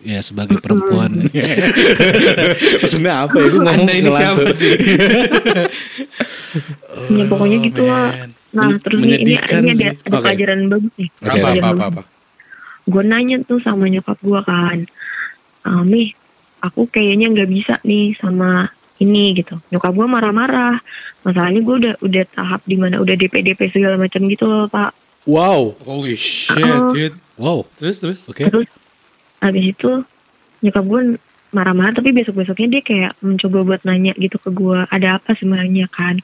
ya 0.00 0.18
sebagai 0.18 0.58
perempuan. 0.58 1.20
Maksudnya 2.82 3.12
apa 3.22 3.36
ya? 3.36 3.46
Ngomong 3.48 3.68
Anda 3.68 3.92
ini 3.92 4.02
ngelantur. 4.04 4.48
siapa 4.48 4.50
sih? 4.52 4.72
Ya 7.10 7.24
pokoknya 7.26 7.58
gitu 7.60 7.82
lah. 7.82 8.14
man. 8.14 8.30
Nah 8.54 8.68
Men- 8.70 8.78
terus 8.78 8.98
ini, 9.02 9.14
ini, 9.18 9.22
ini 9.26 9.34
ada, 9.34 9.72
sih. 9.74 9.86
ada 9.90 10.14
Oke. 10.14 10.22
pelajaran 10.22 10.60
bagus 10.70 10.92
nih. 10.94 11.08
Oke, 11.10 11.26
apa, 11.26 11.34
Pelajaran 11.34 11.64
apa, 11.64 11.74
apa, 11.74 11.84
apa. 11.90 12.02
Gue 12.84 13.02
nanya 13.02 13.36
tuh 13.42 13.58
sama 13.58 13.84
nyokap 13.88 14.18
gue 14.20 14.40
kan, 14.44 14.78
"Ah, 15.62 15.82
Mi, 15.82 16.14
aku 16.60 16.86
kayaknya 16.86 17.26
nggak 17.30 17.50
bisa 17.50 17.74
nih 17.82 18.14
sama 18.14 18.70
ini 18.96 19.34
gitu. 19.34 19.58
Nyokap 19.68 19.90
gue 19.90 20.06
marah-marah. 20.06 20.78
Masalahnya 21.24 21.60
gue 21.60 21.76
udah 21.80 21.94
udah 21.98 22.24
tahap 22.30 22.60
di 22.62 22.76
mana 22.76 23.00
udah 23.00 23.16
DP 23.16 23.42
DP 23.42 23.72
segala 23.72 23.98
macam 23.98 24.22
gitu 24.24 24.44
loh 24.44 24.68
pak. 24.68 24.94
Wow. 25.24 25.74
Holy 25.82 26.14
shit, 26.14 26.60
Oh. 26.62 26.92
dude. 26.92 27.16
Wow. 27.34 27.58
Terus, 27.74 27.98
terus. 27.98 28.20
Oke. 28.28 28.44
Terus 28.44 28.68
habis 29.44 29.76
itu 29.76 30.00
nyokap 30.64 30.84
gue 30.88 31.00
marah-marah 31.52 31.92
tapi 31.92 32.16
besok 32.16 32.40
besoknya 32.40 32.80
dia 32.80 32.82
kayak 32.82 33.12
mencoba 33.20 33.58
buat 33.62 33.80
nanya 33.84 34.16
gitu 34.16 34.40
ke 34.40 34.48
gue 34.48 34.88
ada 34.88 35.20
apa 35.20 35.36
sebenarnya 35.36 35.86
kan. 35.92 36.18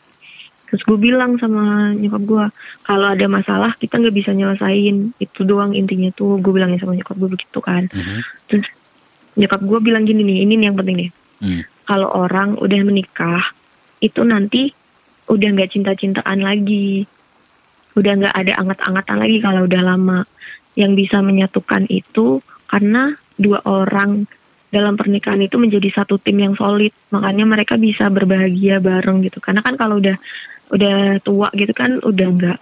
Terus 0.70 0.86
gue 0.86 0.98
bilang 0.98 1.36
sama 1.36 1.92
nyokap 1.92 2.22
gue 2.24 2.44
kalau 2.88 3.06
ada 3.12 3.26
masalah 3.28 3.76
kita 3.76 4.00
nggak 4.00 4.16
bisa 4.16 4.30
nyelesain 4.32 5.12
itu 5.20 5.40
doang 5.44 5.76
intinya 5.76 6.08
tuh 6.16 6.40
gue 6.40 6.52
bilangin 6.54 6.80
sama 6.80 6.96
nyokap 6.96 7.14
gue 7.20 7.30
begitu 7.36 7.58
kan. 7.60 7.86
Mhm. 7.92 8.18
Terus 8.48 8.66
nyokap 9.36 9.60
gue 9.62 9.78
bilang 9.84 10.08
gini 10.08 10.24
nih 10.24 10.38
ini 10.48 10.54
nih 10.58 10.66
yang 10.72 10.78
penting 10.80 10.98
nih 11.06 11.10
Hmm. 11.40 11.64
kalau 11.88 12.12
orang 12.12 12.60
udah 12.60 12.80
menikah 12.84 13.40
itu 14.04 14.20
nanti 14.28 14.76
udah 15.32 15.48
nggak 15.56 15.72
cinta-cintaan 15.72 16.44
lagi 16.44 17.08
udah 17.96 18.12
nggak 18.20 18.36
ada 18.36 18.52
anget-angetan 18.60 19.18
lagi 19.18 19.36
kalau 19.40 19.64
udah 19.64 19.82
lama 19.82 20.18
yang 20.76 20.92
bisa 20.92 21.24
menyatukan 21.24 21.88
itu 21.88 22.44
karena 22.70 23.02
dua 23.34 23.58
orang 23.66 24.30
dalam 24.70 24.94
pernikahan 24.94 25.42
itu 25.42 25.58
menjadi 25.58 25.90
satu 25.92 26.22
tim 26.22 26.38
yang 26.38 26.54
solid 26.54 26.94
makanya 27.10 27.42
mereka 27.42 27.74
bisa 27.74 28.06
berbahagia 28.06 28.78
bareng 28.78 29.26
gitu 29.26 29.42
karena 29.42 29.58
kan 29.60 29.74
kalau 29.74 29.98
udah 29.98 30.14
udah 30.70 31.18
tua 31.20 31.50
gitu 31.52 31.74
kan 31.74 31.98
udah 31.98 32.28
nggak 32.30 32.58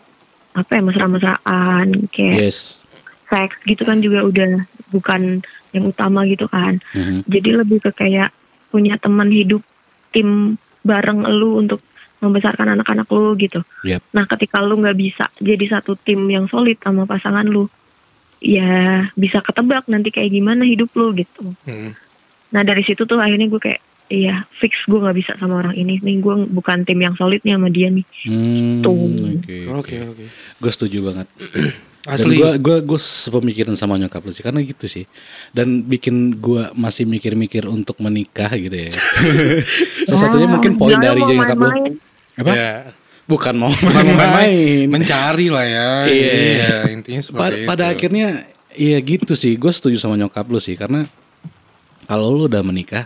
apa 0.57 0.71
ya 0.73 0.83
mesra-mesraan 0.83 1.87
kayak 2.09 2.49
Yes. 2.49 2.81
seks 3.29 3.61
gitu 3.69 3.85
kan 3.85 4.01
juga 4.01 4.25
udah 4.25 4.65
bukan 4.89 5.45
yang 5.77 5.85
utama 5.85 6.25
gitu 6.25 6.49
kan 6.49 6.81
Mhm. 6.97 7.29
jadi 7.29 7.61
lebih 7.61 7.85
ke 7.85 7.93
kayak 7.93 8.33
punya 8.73 8.97
teman 8.97 9.29
hidup 9.29 9.61
tim 10.09 10.57
bareng 10.81 11.29
lu 11.29 11.61
untuk 11.61 11.85
membesarkan 12.19 12.73
anak-anak 12.73 13.05
lu 13.13 13.37
gitu 13.37 13.61
Yep. 13.85 14.01
nah 14.11 14.25
ketika 14.25 14.65
lu 14.65 14.81
nggak 14.81 14.97
bisa 14.97 15.29
jadi 15.37 15.65
satu 15.69 15.93
tim 15.95 16.25
yang 16.27 16.49
solid 16.49 16.81
sama 16.81 17.05
pasangan 17.05 17.45
lu 17.45 17.69
ya 18.39 18.71
bisa 19.13 19.39
ketebak 19.39 19.87
nanti 19.87 20.09
kayak 20.09 20.31
gimana 20.31 20.63
hidup 20.63 20.91
lu 20.93 21.11
gitu 21.13 21.53
Hmm. 21.63 21.93
nah 22.49 22.63
dari 22.63 22.83
situ 22.83 23.03
tuh 23.03 23.19
akhirnya 23.19 23.47
gue 23.47 23.59
kayak 23.59 23.81
iya 24.09 24.47
fix 24.57 24.73
gue 24.85 24.97
nggak 24.97 25.17
bisa 25.17 25.33
sama 25.37 25.59
orang 25.59 25.75
ini 25.75 25.99
nih 25.99 26.17
gue 26.19 26.49
bukan 26.49 26.81
tim 26.83 26.97
yang 26.97 27.13
solid 27.15 27.43
nih 27.43 27.55
sama 27.55 27.69
dia 27.69 27.89
nih 27.89 28.07
Hmm, 28.25 28.81
Tuh. 28.81 28.95
Oke. 29.37 29.59
Oke 29.69 29.97
oke. 30.01 30.25
Gue 30.57 30.71
setuju 30.71 30.99
banget. 31.05 31.29
Asli. 32.09 32.41
Dan 32.41 32.41
gue 32.41 32.51
gue 32.57 32.77
gue 32.89 32.97
sepemikiran 32.97 33.77
sama 33.77 34.01
nyokap 34.01 34.23
lu 34.23 34.33
sih 34.33 34.41
karena 34.41 34.65
gitu 34.65 34.89
sih. 34.89 35.05
Dan 35.51 35.85
bikin 35.85 36.41
gue 36.41 36.73
masih 36.73 37.05
mikir-mikir 37.05 37.69
untuk 37.69 38.01
menikah 38.01 38.49
gitu 38.51 38.73
ya. 38.73 38.91
Salah 40.09 40.21
satunya 40.25 40.49
mungkin 40.49 40.81
poin 40.81 40.97
dari 40.97 41.21
mau 41.21 41.29
nyokap 41.29 41.59
lu. 41.59 41.71
Apa? 42.39 42.51
Ya. 42.55 42.73
Bukan 43.29 43.55
mau 43.55 43.69
main-main. 43.69 44.89
Mencari 44.89 45.53
lah 45.53 45.63
ya. 45.63 45.89
Iya. 46.09 46.75
intinya 46.89 47.21
seperti 47.21 47.39
pada, 47.39 47.55
itu. 47.55 47.69
pada 47.69 47.85
akhirnya 47.87 48.29
iya 48.73 48.97
gitu 48.99 49.33
sih 49.33 49.55
gue 49.55 49.69
setuju 49.69 49.97
sama 49.97 50.17
nyokap 50.17 50.49
lu 50.49 50.57
sih 50.57 50.75
karena 50.75 51.05
kalau 52.05 52.31
lu 52.31 52.47
udah 52.47 52.63
menikah 52.63 53.05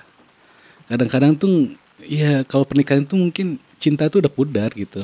kadang-kadang 0.87 1.35
tuh 1.35 1.71
ya 2.00 2.45
kalau 2.45 2.62
pernikahan 2.62 3.02
tuh 3.02 3.17
mungkin 3.17 3.57
cinta 3.76 4.07
tuh 4.07 4.23
udah 4.23 4.31
pudar 4.31 4.71
gitu 4.73 5.02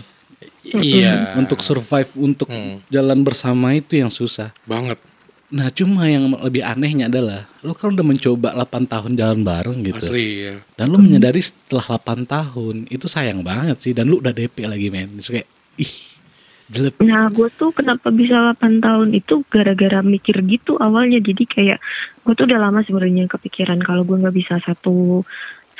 Iya. 0.63 1.35
untuk 1.35 1.59
survive 1.59 2.13
untuk 2.15 2.47
Hmm. 2.47 2.79
jalan 2.87 3.25
bersama 3.25 3.73
itu 3.73 3.97
yang 3.97 4.13
susah 4.13 4.53
banget. 4.63 5.01
Nah 5.49 5.73
cuma 5.73 6.05
yang 6.05 6.28
lebih 6.45 6.61
anehnya 6.61 7.09
adalah 7.09 7.49
lu 7.64 7.73
kan 7.73 7.97
udah 7.97 8.05
mencoba 8.05 8.52
8 8.52 8.85
tahun 8.85 9.12
jalan 9.17 9.40
bareng 9.40 9.81
gitu 9.81 10.12
Asli 10.12 10.45
ya. 10.45 10.55
dan 10.76 10.93
lu 10.93 11.00
menyadari 11.00 11.40
setelah 11.40 11.97
8 11.97 12.28
tahun 12.28 12.85
itu 12.93 13.09
sayang 13.09 13.40
banget 13.40 13.81
sih 13.81 13.97
dan 13.97 14.12
lu 14.12 14.21
udah 14.21 14.31
DP 14.31 14.69
lagi 14.69 14.93
men 14.93 15.09
Terus 15.17 15.33
kayak 15.33 15.49
ih 15.81 15.95
jelek 16.69 17.00
Nah, 17.00 17.33
gue 17.33 17.49
tuh 17.57 17.73
kenapa 17.73 18.12
bisa 18.12 18.52
8 18.52 18.85
tahun 18.85 19.17
itu 19.17 19.40
gara-gara 19.49 20.05
mikir 20.05 20.37
gitu 20.45 20.76
awalnya. 20.76 21.17
Jadi 21.17 21.49
kayak 21.49 21.81
gue 22.21 22.33
tuh 22.37 22.45
udah 22.45 22.61
lama 22.61 22.85
sebenarnya 22.85 23.25
kepikiran 23.25 23.81
kalau 23.81 24.05
gue 24.05 24.21
nggak 24.21 24.37
bisa 24.37 24.61
satu 24.61 25.25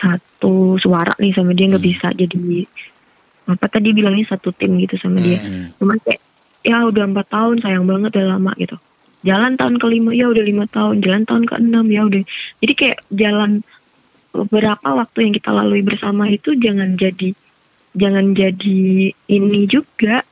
satu 0.00 0.80
suara 0.80 1.12
nih 1.20 1.37
sama 1.37 1.52
dia 1.52 1.68
nggak 1.68 1.84
Hmm. 1.84 1.92
bisa 1.92 2.08
jadi 2.14 2.64
apa 3.44 3.66
tadi 3.68 3.92
bilangnya 3.92 4.32
satu 4.32 4.48
tim 4.52 4.80
gitu 4.80 4.96
sama 4.96 5.20
dia. 5.20 5.44
Hmm. 5.44 5.76
Cuman 5.76 6.00
kayak 6.00 6.20
ya 6.64 6.88
udah 6.88 7.04
empat 7.04 7.26
tahun 7.28 7.56
sayang 7.60 7.84
banget 7.84 8.16
udah 8.16 8.26
lama 8.32 8.52
gitu. 8.56 8.80
Jalan 9.20 9.54
tahun 9.54 9.76
kelima 9.76 10.10
ya 10.10 10.26
udah 10.26 10.40
lima 10.40 10.64
tahun, 10.66 11.00
jalan 11.00 11.22
tahun 11.22 11.44
keenam 11.44 11.87
ya 11.87 12.02
udah. 12.02 12.22
Jadi 12.58 12.72
kayak 12.72 12.98
jalan 13.10 13.66
beberapa 14.30 14.88
waktu 14.94 15.18
yang 15.20 15.34
kita 15.34 15.50
lalui 15.50 15.82
bersama 15.82 16.26
itu 16.26 16.54
jangan 16.54 16.94
jadi 16.94 17.34
jangan 17.92 18.30
jadi 18.30 18.78
ini 19.26 19.60
juga. 19.66 20.22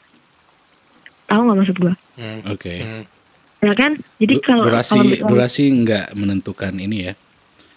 Tahu 1.27 1.41
nggak 1.43 1.59
maksud 1.59 1.77
gua? 1.79 1.95
Hmm. 2.15 2.41
oke 2.47 2.73
Hmm. 2.73 3.05
ya 3.59 3.73
kan 3.75 3.93
jadi 4.17 4.35
Du- 4.35 4.41
kalau 4.41 4.65
durasi 4.65 4.89
kalau 4.91 5.05
misalnya- 5.05 5.29
durasi 5.29 5.63
nggak 5.77 6.07
menentukan 6.15 6.73
ini 6.75 6.97
ya 7.03 7.13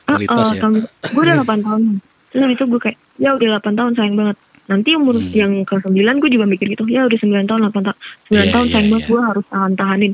Ah, 0.06 0.16
kualitas 0.16 0.48
ah, 0.48 0.54
ya 0.54 0.62
sama- 0.62 0.88
gue 0.88 1.22
udah 1.22 1.36
8 1.38 1.60
tahun 1.66 1.82
terus 2.30 2.42
habis 2.42 2.56
itu 2.56 2.66
gue 2.66 2.80
kayak 2.80 2.98
ya 3.18 3.30
udah 3.34 3.48
8 3.58 3.74
tahun 3.74 3.92
sayang 3.94 4.16
banget 4.16 4.38
nanti 4.66 4.90
umur 4.94 5.16
Hmm. 5.18 5.34
yang 5.34 5.52
ke 5.62 5.76
9 5.76 5.92
gue 6.20 6.30
juga 6.30 6.46
mikir 6.46 6.68
gitu 6.70 6.88
ya 6.88 7.04
udah 7.04 7.18
9 7.18 7.44
tahun 7.44 7.62
8 7.68 7.84
tahun 7.84 7.98
9 8.24 8.38
Iya, 8.38 8.44
tahun 8.50 8.66
sayang 8.70 8.88
banget 8.88 9.04
iya. 9.04 9.10
gue 9.10 9.22
harus 9.26 9.46
tahan-tahanin 9.50 10.14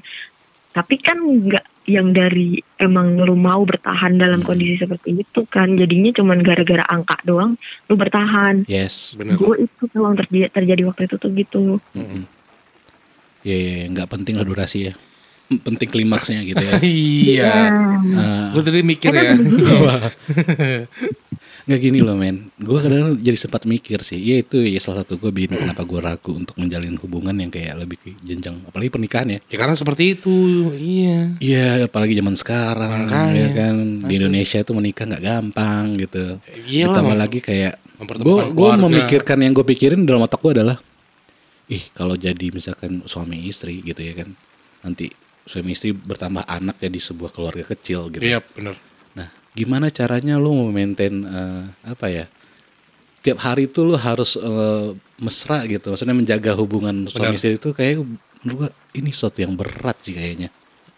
tapi 0.75 0.99
kan 0.99 1.15
nggak 1.15 1.87
yang 1.87 2.11
dari 2.11 2.59
emang 2.75 3.15
lu 3.15 3.31
mau 3.33 3.63
bertahan 3.63 4.19
dalam 4.19 4.43
Hmm. 4.43 4.45
kondisi 4.45 4.75
seperti 4.75 5.15
itu 5.15 5.39
kan 5.47 5.71
jadinya 5.73 6.11
cuman 6.11 6.41
gara-gara 6.41 6.83
angka 6.85 7.15
doang 7.23 7.55
lu 7.87 7.93
bertahan 7.95 8.67
yes 8.67 9.15
Bener. 9.15 9.39
gue 9.39 9.63
itu 9.63 9.81
tuh 9.87 10.03
yang 10.03 10.19
terjadi, 10.19 10.51
terjadi 10.51 10.81
waktu 10.83 11.01
itu 11.07 11.15
tuh 11.15 11.29
gitu 11.31 11.61
Mm-mm. 11.93 12.27
ya 13.41 13.55
ya 13.55 13.71
ya, 13.81 13.85
nggak 13.87 14.09
penting 14.11 14.35
lah 14.35 14.43
durasi 14.43 14.91
ya 14.91 14.93
Mm, 15.45 15.61
penting 15.61 15.93
klimaksnya 15.93 16.41
gitu 16.41 16.57
ya 16.57 16.81
Iya. 16.81 17.53
Ah, 18.17 18.49
Gue 18.49 18.65
tadi 18.65 18.81
mikir 18.81 19.13
ya. 19.13 19.37
nggak 21.65 21.81
gini 21.81 21.99
loh 22.05 22.13
men 22.13 22.53
gue 22.61 22.77
kadang 22.77 23.17
jadi 23.17 23.33
sempat 23.33 23.65
mikir 23.65 24.05
sih 24.05 24.21
ya 24.21 24.37
itu 24.37 24.61
ya 24.61 24.77
salah 24.77 25.01
satu 25.01 25.17
gue 25.17 25.33
bikin 25.33 25.57
kenapa 25.57 25.81
gue 25.81 25.97
ragu 25.97 26.37
untuk 26.37 26.53
menjalin 26.61 26.93
hubungan 27.01 27.33
yang 27.33 27.49
kayak 27.49 27.73
lebih 27.81 27.97
ke 27.97 28.13
jenjang 28.21 28.61
apalagi 28.69 28.93
pernikahan 28.93 29.27
ya 29.33 29.39
Ya 29.45 29.57
karena 29.61 29.75
seperti 29.77 30.19
itu. 30.19 30.35
Iya. 30.75 31.39
Iya, 31.39 31.67
apalagi 31.87 32.17
zaman 32.17 32.35
sekarang, 32.35 33.07
Makanya. 33.07 33.39
ya 33.39 33.47
kan 33.55 33.75
di 34.03 34.13
Indonesia 34.19 34.57
itu 34.59 34.71
menikah 34.75 35.05
nggak 35.07 35.23
gampang 35.23 35.83
gitu. 35.95 36.25
Iyalah, 36.67 36.91
Ditambah 36.91 37.15
lagi 37.15 37.39
kayak 37.39 37.73
gue 38.51 38.71
memikirkan 38.75 39.37
yang 39.39 39.55
gue 39.55 39.63
pikirin 39.63 40.03
dalam 40.03 40.27
otak 40.27 40.43
gue 40.43 40.51
adalah, 40.59 40.77
ih 41.71 41.87
kalau 41.95 42.19
jadi 42.19 42.51
misalkan 42.51 43.05
suami 43.07 43.47
istri 43.47 43.79
gitu 43.79 44.03
ya 44.03 44.11
kan, 44.25 44.35
nanti 44.83 45.07
suami 45.47 45.71
istri 45.71 45.95
bertambah 45.95 46.43
anak 46.43 46.83
ya 46.83 46.89
di 46.91 46.99
sebuah 46.99 47.31
keluarga 47.31 47.63
kecil 47.63 48.11
gitu. 48.11 48.25
Iya 48.25 48.43
bener. 48.43 48.75
Gimana 49.55 49.87
caranya 49.87 50.35
lu 50.35 50.51
memaintain 50.67 51.23
eh, 51.23 51.63
apa 51.87 52.07
ya? 52.11 52.25
Tiap 53.23 53.41
hari 53.41 53.71
itu 53.71 53.81
lu 53.81 53.95
harus 53.95 54.35
eh, 54.37 54.93
mesra 55.17 55.63
gitu. 55.65 55.95
Maksudnya 55.95 56.15
menjaga 56.15 56.51
hubungan 56.59 57.07
suami 57.07 57.33
Benar. 57.33 57.39
istri 57.39 57.55
itu 57.55 57.71
kayak 57.71 58.03
menurut 58.43 58.67
gua 58.67 58.69
ini 58.93 59.09
sesuatu 59.09 59.41
yang 59.41 59.55
berat 59.55 59.97
sih 60.03 60.13
kayaknya. 60.13 60.51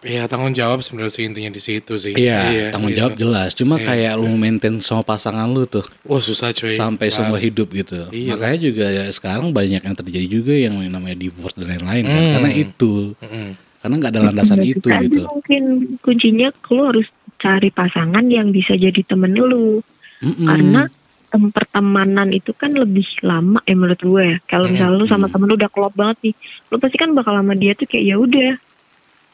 Iya 0.06 0.30
tanggung 0.30 0.54
jawab 0.54 0.86
sebenarnya 0.86 1.10
sih 1.10 1.26
intinya 1.26 1.50
di 1.50 1.58
situ 1.58 1.98
sih. 1.98 2.14
Iya, 2.14 2.70
tanggung 2.70 2.94
iya. 2.94 3.02
jawab 3.02 3.18
jelas. 3.18 3.58
Cuma 3.58 3.82
kayak 3.82 4.14
lu 4.14 4.30
maintain 4.38 4.78
sama 4.78 5.02
pasangan 5.02 5.50
lu 5.50 5.66
tuh 5.66 5.82
Wah 6.06 6.22
susah 6.22 6.54
cuy. 6.54 6.78
sampai 6.78 7.10
Nah, 7.10 7.14
seumur 7.18 7.42
hidup 7.42 7.74
gitu. 7.74 8.06
Iya. 8.14 8.38
Makanya 8.38 8.58
juga 8.62 8.86
ya 8.94 9.10
sekarang 9.10 9.50
banyak 9.50 9.82
yang 9.82 9.96
terjadi 9.98 10.28
juga 10.30 10.54
yang 10.54 10.78
namanya 10.86 11.18
divorce 11.18 11.58
dan 11.58 11.74
lain-lain 11.74 12.04
kan. 12.06 12.22
Hmm. 12.22 12.34
Karena 12.38 12.52
itu, 12.54 12.94
mm-mm. 13.18 13.48
karena 13.82 13.94
nggak 13.98 14.12
ada 14.14 14.22
landasan 14.22 14.62
itu 14.62 14.86
gitu. 14.86 15.22
mungkin 15.26 15.64
kuncinya 16.06 16.54
lu 16.70 16.82
harus 16.86 17.08
cari 17.38 17.70
pasangan 17.70 18.26
yang 18.28 18.50
bisa 18.50 18.74
jadi 18.74 19.02
temen 19.06 19.34
lu 19.38 19.82
Mm-mm. 20.22 20.46
karena 20.46 20.90
tem- 21.28 21.54
pertemanan 21.54 22.34
itu 22.34 22.56
kan 22.56 22.74
lebih 22.74 23.06
lama 23.22 23.62
ya 23.68 23.76
menurut 23.78 24.02
gue 24.02 24.24
ya. 24.24 24.38
Kalau 24.48 24.66
Hmm, 24.66 24.74
misalnya 24.80 24.98
lu 24.98 25.06
sama 25.06 25.28
temen 25.30 25.48
lu 25.52 25.56
udah 25.60 25.70
klop 25.70 25.94
banget 25.94 26.18
nih, 26.32 26.36
lu 26.72 26.76
pasti 26.82 26.98
kan 26.98 27.14
bakal 27.14 27.38
lama 27.38 27.54
dia 27.54 27.78
tuh 27.78 27.86
kayak 27.86 28.06
ya 28.06 28.16
udah 28.18 28.52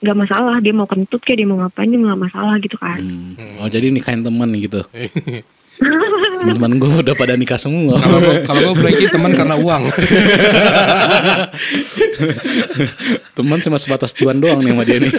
nggak 0.04 0.18
masalah 0.20 0.60
dia 0.60 0.76
mau 0.76 0.84
kentut 0.84 1.24
kayak 1.24 1.40
dia 1.40 1.48
mau 1.48 1.64
ngapain 1.64 1.88
dia 1.88 1.96
nggak 1.96 2.22
masalah 2.28 2.56
gitu 2.60 2.76
kan. 2.76 3.00
Hmm. 3.00 3.64
Oh 3.64 3.70
jadi 3.72 3.88
nikahin 3.88 4.26
teman 4.26 4.52
gitu. 4.58 4.84
Teman-teman 6.44 6.76
gue 6.76 6.92
udah 7.02 7.16
pada 7.16 7.34
nikah 7.34 7.56
semua. 7.56 7.96
Kalau 7.96 8.20
gua- 8.20 8.44
kalau 8.44 8.60
gue 8.62 8.76
Frankie 8.78 9.08
teman 9.08 9.32
karena 9.32 9.56
uang. 9.56 9.84
Teman 13.34 13.60
cuma 13.60 13.78
sebatas 13.80 14.12
cuan 14.12 14.38
doang 14.38 14.60
nih 14.60 14.72
sama 14.72 14.84
dia 14.84 14.98
nih. 15.00 15.14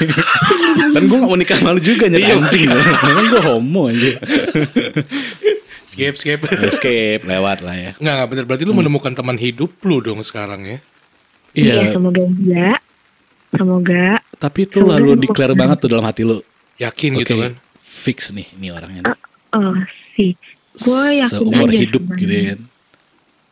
Dan 0.93 1.03
gue 1.05 1.17
gak 1.17 1.27
mau 1.27 1.39
nikah 1.39 1.59
malu 1.61 1.81
juga 1.81 2.07
nyari 2.07 2.29
anjing. 2.29 2.69
Memang 2.69 3.25
gue 3.27 3.41
homo 3.43 3.83
aja. 3.89 4.13
skip 5.85 6.15
skip. 6.15 6.41
Escape 6.45 7.25
lewat 7.25 7.65
lah 7.65 7.75
ya. 7.75 7.91
Nggak 7.97 8.15
nggak 8.15 8.29
bener 8.29 8.45
berarti 8.45 8.63
lu 8.65 8.75
menemukan 8.75 9.13
teman 9.13 9.37
hidup 9.37 9.73
lu 9.83 9.99
dong 9.99 10.21
sekarang 10.21 10.63
ya. 10.63 10.79
Iya. 11.55 11.95
semoga 11.95 12.23
iya. 12.43 12.71
Semoga 13.55 14.19
Tapi 14.37 14.67
itu 14.67 14.83
lalu 14.83 15.15
declare 15.17 15.55
banget 15.55 15.79
tuh 15.79 15.89
dalam 15.89 16.05
hati 16.05 16.27
lu. 16.27 16.43
Yakin 16.75 17.15
Oke, 17.15 17.23
gitu 17.23 17.35
kan. 17.39 17.55
fix 17.79 18.35
nih, 18.35 18.51
ini 18.59 18.69
orangnya. 18.69 19.07
nih. 19.07 19.15
oh 19.55 19.79
sih 20.19 20.35
gue 20.77 21.03
yakin 21.17 21.31
Seumur 21.33 21.67
aja 21.67 21.79
hidup 21.79 22.03
sebenarnya. 22.03 22.21
gitu 22.21 22.33
ya 22.33 22.45
kan. 22.45 22.61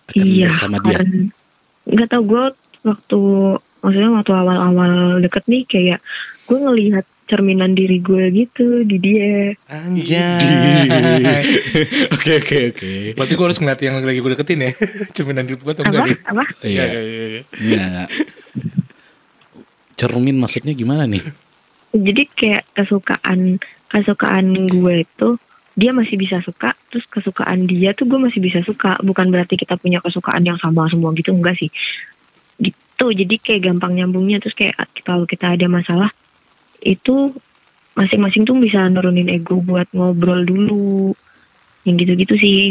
Akan 0.03 0.27
iya, 0.27 0.47
bersama 0.49 0.77
dia. 0.79 0.97
karena- 0.97 1.31
nggak 1.83 2.09
tau 2.09 2.23
gue 2.23 2.45
waktu 2.83 3.21
maksudnya 3.81 4.11
waktu 4.13 4.33
awal-awal 4.33 4.93
deket 5.19 5.45
nih 5.47 5.63
kayak 5.65 5.99
gue 6.45 6.59
ngelihat 6.59 7.07
cerminan 7.25 7.73
diri 7.73 7.97
gue 7.99 8.25
gitu 8.31 8.83
di 8.83 8.97
dia. 8.99 9.57
Anjay. 9.67 10.37
Oke 12.15 12.31
oke 12.37 12.57
oke. 12.71 12.91
Berarti 13.17 13.33
gue 13.33 13.47
harus 13.47 13.59
ngeliat 13.59 13.81
yang 13.81 13.97
lagi 13.99 14.21
gue 14.21 14.31
deketin 14.31 14.61
ya. 14.61 14.71
Cerminan 15.17 15.49
hidup 15.49 15.65
gue 15.65 15.73
atau 15.73 15.83
enggak 15.83 16.03
nih? 16.05 16.19
Apa? 16.29 16.45
Iya. 16.61 16.85
Iya, 16.93 17.01
iya. 17.57 18.05
Cermin 19.95 20.37
maksudnya 20.37 20.73
gimana 20.73 21.07
nih? 21.07 21.23
Jadi 21.93 22.23
kayak 22.33 22.65
kesukaan 22.75 23.57
kesukaan 23.89 24.47
gue 24.67 24.95
itu 25.01 25.29
dia 25.73 25.91
masih 25.97 26.21
bisa 26.21 26.45
suka, 26.45 26.73
terus 26.93 27.09
kesukaan 27.09 27.65
dia 27.65 27.97
tuh 27.97 28.05
gue 28.05 28.21
masih 28.21 28.45
bisa 28.45 28.61
suka. 28.61 29.01
Bukan 29.01 29.33
berarti 29.33 29.57
kita 29.57 29.81
punya 29.81 30.05
kesukaan 30.05 30.45
yang 30.45 30.61
sama 30.61 30.89
semua 30.93 31.17
gitu 31.17 31.33
enggak 31.33 31.57
sih. 31.57 31.73
Gitu. 32.61 33.07
Jadi 33.09 33.35
kayak 33.41 33.73
gampang 33.73 33.97
nyambungnya 33.97 34.39
terus 34.39 34.53
kayak 34.53 34.77
kalau 35.03 35.25
kita 35.25 35.57
ada 35.57 35.67
masalah 35.67 36.13
itu 36.85 37.33
masing-masing 37.97 38.45
tuh 38.45 38.57
bisa 38.61 38.85
nurunin 38.93 39.33
ego 39.33 39.59
buat 39.65 39.89
ngobrol 39.97 40.45
dulu. 40.45 41.17
Yang 41.89 41.95
gitu-gitu 42.07 42.35
sih. 42.37 42.63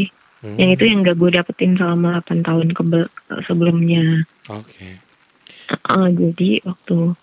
Hmm, 0.41 0.57
Yang 0.57 0.69
itu 0.77 0.83
yang 0.89 0.99
gak 1.05 1.17
gue 1.21 1.29
dapetin 1.37 1.77
selama 1.77 2.21
8 2.25 2.41
tahun 2.41 2.67
kebel- 2.73 3.13
sebelumnya. 3.45 4.25
Oke. 4.49 4.97
Ah, 5.85 6.09
jadi 6.09 6.61
waktu 6.65 7.15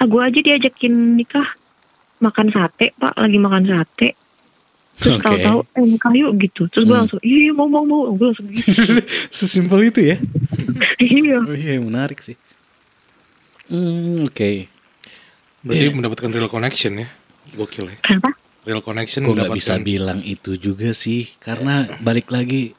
ah 0.00 0.06
gue 0.08 0.22
aja 0.24 0.40
diajakin 0.40 1.20
nikah 1.20 1.44
makan 2.24 2.48
sate 2.48 2.96
pak 2.96 3.12
lagi 3.20 3.36
makan 3.36 3.64
sate 3.68 4.16
terus 5.00 5.16
Oke. 5.16 5.24
tahu-tahu 5.24 5.58
eh 5.72 5.84
nikah 5.86 6.12
yuk 6.12 6.32
gitu 6.38 6.62
terus 6.68 6.84
gue 6.84 6.92
Hmm. 6.92 7.02
langsung 7.02 7.20
iya 7.20 7.50
mau 7.50 7.66
mau 7.66 7.82
mau 7.82 8.10
gue 8.10 8.26
langsung 8.26 8.46
gitu 8.46 8.68
Sesimpel 9.32 9.80
itu 9.86 10.00
ya. 10.04 10.16
iya 10.98 11.40
Oh 11.40 11.52
iya 11.52 11.76
menarik 11.78 12.20
sih. 12.20 12.36
Hmm, 13.66 14.24
oke. 14.24 14.50
Berarti 15.60 15.82
Iya. 15.82 15.92
mendapatkan 15.92 16.28
real 16.28 16.48
connection 16.48 16.92
ya. 16.96 17.08
Gokil 17.52 17.86
ya. 17.86 17.96
kenapa 18.00 18.30
Real 18.60 18.80
connection 18.80 19.24
Gue 19.24 19.34
nggak 19.34 19.56
bisa 19.56 19.74
bilang 19.78 20.20
itu 20.20 20.52
juga 20.54 20.92
sih, 20.92 21.32
karena 21.38 21.88
balik 21.98 22.28
lagi 22.28 22.76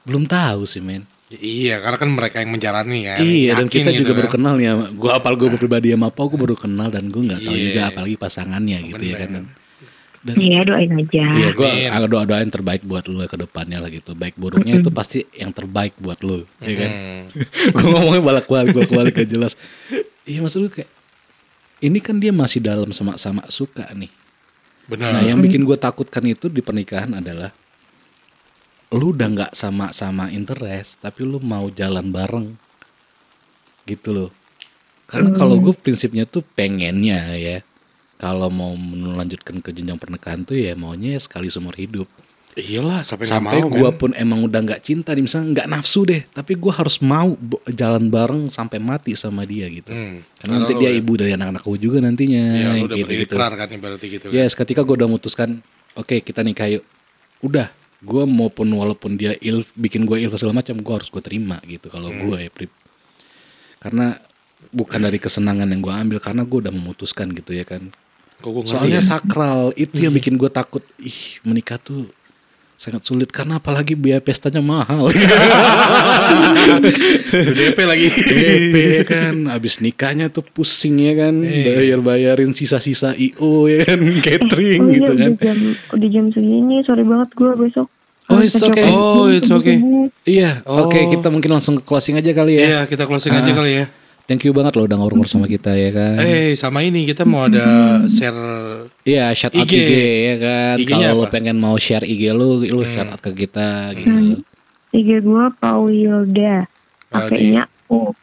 belum 0.00 0.24
tahu 0.24 0.62
sih 0.64 0.78
men. 0.78 1.02
Iya, 1.30 1.78
karena 1.78 1.96
kan 1.96 2.10
mereka 2.10 2.36
yang 2.38 2.50
menjalani 2.50 2.98
ya. 3.04 3.14
iya 3.18 3.54
dan 3.54 3.66
kita 3.66 3.90
gitu 3.90 4.02
juga 4.02 4.14
baru 4.16 4.28
kan. 4.28 4.34
kenal 4.36 4.56
ya. 4.56 4.74
Gue 4.88 5.10
apal 5.10 5.34
gue 5.34 5.50
pribadi 5.52 5.90
sama 5.90 6.10
Pau 6.10 6.26
gue 6.26 6.34
baru 6.36 6.54
kenal 6.54 6.90
dan 6.90 7.06
gue 7.06 7.22
nggak 7.22 7.40
tahu 7.40 7.50
Iya. 7.52 7.64
juga 7.66 7.80
apalagi 7.88 8.16
pasangannya 8.16 8.78
gitu 8.88 9.02
ya 9.04 9.16
kan. 9.20 9.46
Dan 10.20 10.36
iya 10.36 10.60
doain 10.68 10.92
aja 10.92 11.24
Iya, 11.32 11.48
gue 11.56 11.68
doa 12.12 12.28
doain 12.28 12.52
terbaik 12.52 12.84
buat 12.84 13.08
lo 13.08 13.24
ke 13.24 13.40
depannya 13.40 13.80
lah 13.80 13.88
gitu. 13.88 14.12
Baik 14.12 14.36
buruknya 14.36 14.76
itu 14.76 14.92
pasti 14.92 15.24
yang 15.32 15.48
terbaik 15.48 15.96
buat 15.96 16.20
lo, 16.20 16.44
ya 16.60 16.74
kan. 16.76 16.90
Hmm. 17.00 17.72
gue 17.72 17.86
ngomongnya 17.94 18.22
balak 18.26 18.46
balik 18.50 18.74
balak 18.74 18.90
balik 18.92 19.12
gak 19.22 19.30
jelas. 19.30 19.54
Iya 20.26 20.44
maksud 20.44 20.66
gue 20.66 20.72
kayak 20.82 20.90
ini 21.80 21.98
kan 22.02 22.20
dia 22.20 22.34
masih 22.34 22.60
dalam 22.60 22.92
sama-sama 22.92 23.46
suka 23.48 23.88
nih. 23.96 24.12
Benar. 24.90 25.16
Nah, 25.16 25.22
yang 25.22 25.38
bikin 25.40 25.62
gue 25.64 25.78
takutkan 25.78 26.26
itu 26.26 26.50
di 26.50 26.60
pernikahan 26.60 27.16
adalah 27.16 27.54
lu 28.90 29.14
udah 29.14 29.28
nggak 29.30 29.52
sama-sama 29.54 30.28
interest, 30.34 30.98
tapi 30.98 31.22
lu 31.22 31.38
mau 31.38 31.70
jalan 31.70 32.10
bareng, 32.10 32.58
gitu 33.86 34.10
loh. 34.10 34.30
Karena 35.06 35.30
kalau 35.30 35.62
gue 35.62 35.74
prinsipnya 35.74 36.26
tuh 36.26 36.42
pengennya 36.42 37.38
ya, 37.38 37.62
kalau 38.20 38.52
mau 38.52 38.76
melanjutkan 38.76 39.58
ke 39.58 39.72
jenjang 39.72 39.96
pernikahan 39.96 40.44
tuh 40.44 40.54
ya 40.54 40.76
maunya 40.76 41.16
ya 41.16 41.20
sekali 41.20 41.48
seumur 41.48 41.72
hidup. 41.74 42.04
Iyalah, 42.50 43.06
sampai 43.06 43.30
Sampai 43.30 43.62
mau 43.62 43.70
gue 43.70 43.90
pun 43.94 44.10
emang 44.12 44.42
udah 44.42 44.58
nggak 44.60 44.82
cinta, 44.82 45.14
nih, 45.14 45.22
misalnya 45.22 45.54
nggak 45.54 45.68
nafsu 45.70 46.02
deh, 46.02 46.26
tapi 46.34 46.58
gue 46.58 46.72
harus 46.74 46.98
mau 46.98 47.38
jalan 47.64 48.10
bareng 48.10 48.50
sampai 48.50 48.82
mati 48.82 49.14
sama 49.14 49.46
dia 49.46 49.70
gitu. 49.70 49.94
Hmm. 49.94 50.26
Karena 50.34 50.58
nanti 50.58 50.74
lu 50.74 50.82
dia 50.82 50.90
udah- 50.90 50.98
ibu 50.98 51.12
dari 51.14 51.32
anak-anak 51.38 51.62
gue 51.62 51.78
juga 51.78 51.98
nantinya, 52.02 52.44
Iya, 52.50 52.70
lu 52.74 52.90
udah 52.90 52.96
gitu 52.98 53.12
gitu. 53.22 53.34
kan 53.38 53.68
ibaratnya 53.70 54.08
gitu 54.10 54.26
kan. 54.28 54.34
Yes, 54.34 54.58
ketika 54.58 54.82
gue 54.82 54.94
udah 54.98 55.06
memutuskan, 55.06 55.62
oke 55.94 56.16
kita 56.20 56.42
nikah 56.42 56.66
yuk. 56.68 56.84
Udah, 57.38 57.70
gue 58.02 58.22
maupun 58.26 58.66
walaupun 58.66 59.14
dia 59.14 59.38
il 59.38 59.62
bikin 59.78 60.02
gue 60.02 60.18
ilfil 60.18 60.36
segala 60.36 60.58
macam, 60.58 60.74
gue 60.74 60.94
harus 60.98 61.06
gue 61.08 61.22
terima 61.22 61.62
gitu. 61.64 61.86
Kalau 61.86 62.10
Hmm. 62.10 62.28
gue 62.28 62.36
ya, 62.44 62.50
Prip. 62.50 62.72
Karena 63.78 64.18
bukan 64.74 65.00
dari 65.00 65.16
kesenangan 65.16 65.70
yang 65.70 65.80
gue 65.80 65.94
ambil, 65.94 66.18
karena 66.18 66.42
gue 66.42 66.58
udah 66.66 66.74
memutuskan 66.74 67.30
gitu 67.30 67.54
ya 67.54 67.62
kan. 67.62 67.94
Kok 68.40 68.64
Soalnya 68.64 68.98
ya? 68.98 69.04
sakral 69.06 69.70
itu 69.74 70.00
yang 70.00 70.10
bikin 70.10 70.34
gue 70.34 70.48
takut. 70.48 70.80
Ih, 70.96 71.38
menikah 71.42 71.76
tuh 71.76 72.08
sangat 72.74 73.04
sulit 73.04 73.28
karena 73.28 73.60
apalagi 73.60 73.92
biaya 73.92 74.18
pestanya 74.18 74.64
mahal. 74.64 75.12
DP 77.52 77.78
lagi. 77.84 78.08
DP 78.08 78.74
ya 78.74 79.02
kan, 79.04 79.34
abis 79.50 79.78
nikahnya 79.78 80.28
tuh 80.28 80.40
pusing 80.42 80.96
ya 80.98 81.12
kan, 81.18 81.34
Iya. 81.40 81.76
bayar-bayarin 81.76 82.52
sisa-sisa 82.52 83.12
IO 83.14 83.68
ya 83.68 83.84
kan, 83.84 84.00
catering 84.24 84.80
oh 84.80 84.88
iya 84.88 84.96
gitu 84.96 85.12
kan. 85.12 85.30
udah 85.30 85.44
jam 85.44 85.58
udah 85.92 86.08
jam 86.08 86.24
segini 86.32 86.76
sorry 86.82 87.04
banget 87.04 87.28
gue 87.32 87.52
besok 87.58 87.88
Oh, 88.30 88.38
it's 88.38 88.62
okay. 88.62 88.86
Oh, 88.86 89.26
it's 89.26 89.50
okay. 89.50 89.82
Iya, 90.22 90.62
Oh. 90.62 90.86
oke 90.86 90.94
kita 91.10 91.26
mungkin 91.28 91.50
langsung 91.50 91.74
ke 91.74 91.82
closing 91.82 92.14
aja 92.14 92.30
kali 92.30 92.54
ya. 92.54 92.62
Iya, 92.62 92.80
kita 92.86 93.02
closing 93.02 93.34
aja 93.34 93.50
Ah. 93.50 93.56
kali 93.58 93.72
ya. 93.74 93.84
Thank 94.30 94.46
you 94.46 94.54
banget 94.54 94.78
lo 94.78 94.86
udah 94.86 94.94
ngobrol 94.94 95.26
sama 95.26 95.50
kita 95.50 95.74
ya 95.74 95.90
kan. 95.90 96.22
Eh, 96.22 96.54
sama 96.54 96.86
ini 96.86 97.02
kita 97.02 97.26
mau 97.26 97.50
ada 97.50 97.98
share 98.06 98.38
Iya, 99.02 99.34
shout 99.34 99.58
out 99.58 99.66
IG. 99.66 99.74
IG, 99.74 99.92
ya 100.22 100.36
kan. 100.38 100.76
Kalau 100.86 101.10
lo 101.18 101.24
pengen 101.26 101.58
mau 101.58 101.74
share 101.74 102.06
IG 102.06 102.30
lo, 102.30 102.62
lo 102.62 102.86
shout 102.86 103.10
out 103.10 103.18
ke 103.18 103.34
kita 103.34 103.90
gitu. 103.98 104.38
IG 104.94 105.26
gue 105.26 105.44
Paulilda 105.58 106.70
pakainya 107.10 107.66
U 107.90 108.14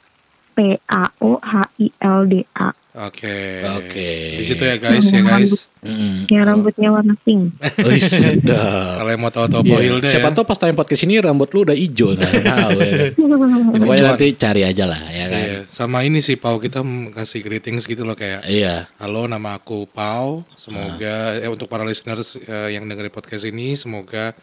P 0.56 0.80
A 0.88 1.12
O 1.20 1.44
H 1.44 1.76
I 1.84 1.92
L 2.00 2.24
D 2.24 2.48
A 2.56 2.72
Oke. 2.98 3.62
Oke. 3.78 4.10
Di 4.36 4.44
situ 4.44 4.60
ya 4.60 4.76
guys, 4.76 5.06
ya 5.08 5.22
guys. 5.22 5.70
Mm. 5.78 6.26
yang 6.28 6.44
rambutnya 6.44 6.90
warna 6.90 7.14
pink 7.22 7.54
Oh, 7.86 7.94
sedap. 7.94 8.98
Kalau 8.98 9.10
yang 9.14 9.22
mau 9.22 9.30
tahu-tahu 9.30 9.62
Iya, 9.62 9.72
Pohilda 9.72 10.08
Siapa 10.10 10.30
ya. 10.30 10.36
tahu 10.36 10.44
pas 10.44 10.58
tayang 10.58 10.76
podcast 10.76 11.06
ini 11.06 11.22
rambut 11.22 11.48
lu 11.54 11.62
udah 11.62 11.78
hijau 11.78 12.18
nggak 12.18 12.34
tahu 12.44 12.78
ya. 12.82 12.92
kan? 12.92 13.12
Ya, 13.78 13.80
Pokoknya 13.80 14.06
nanti 14.10 14.28
cari 14.34 14.62
aja 14.66 14.84
lah 14.84 15.02
ya 15.08 15.26
kan. 15.30 15.44
Iya, 15.46 15.60
sama 15.70 16.02
ini 16.02 16.20
sih 16.20 16.36
Pau 16.36 16.58
kita 16.58 16.82
kasih 17.14 17.46
greetings 17.46 17.86
gitu 17.86 18.02
loh 18.02 18.18
kayak 18.18 18.42
Iya. 18.44 18.90
Halo, 18.98 19.30
nama 19.30 19.56
aku 19.56 19.86
Pau. 19.86 20.42
Semoga 20.58 21.38
eh, 21.38 21.48
untuk 21.48 21.70
para 21.70 21.86
listeners 21.86 22.34
eh, 22.36 22.74
yang 22.74 22.90
dengerin 22.90 23.14
podcast 23.14 23.46
ini 23.46 23.78
semoga 23.78 24.34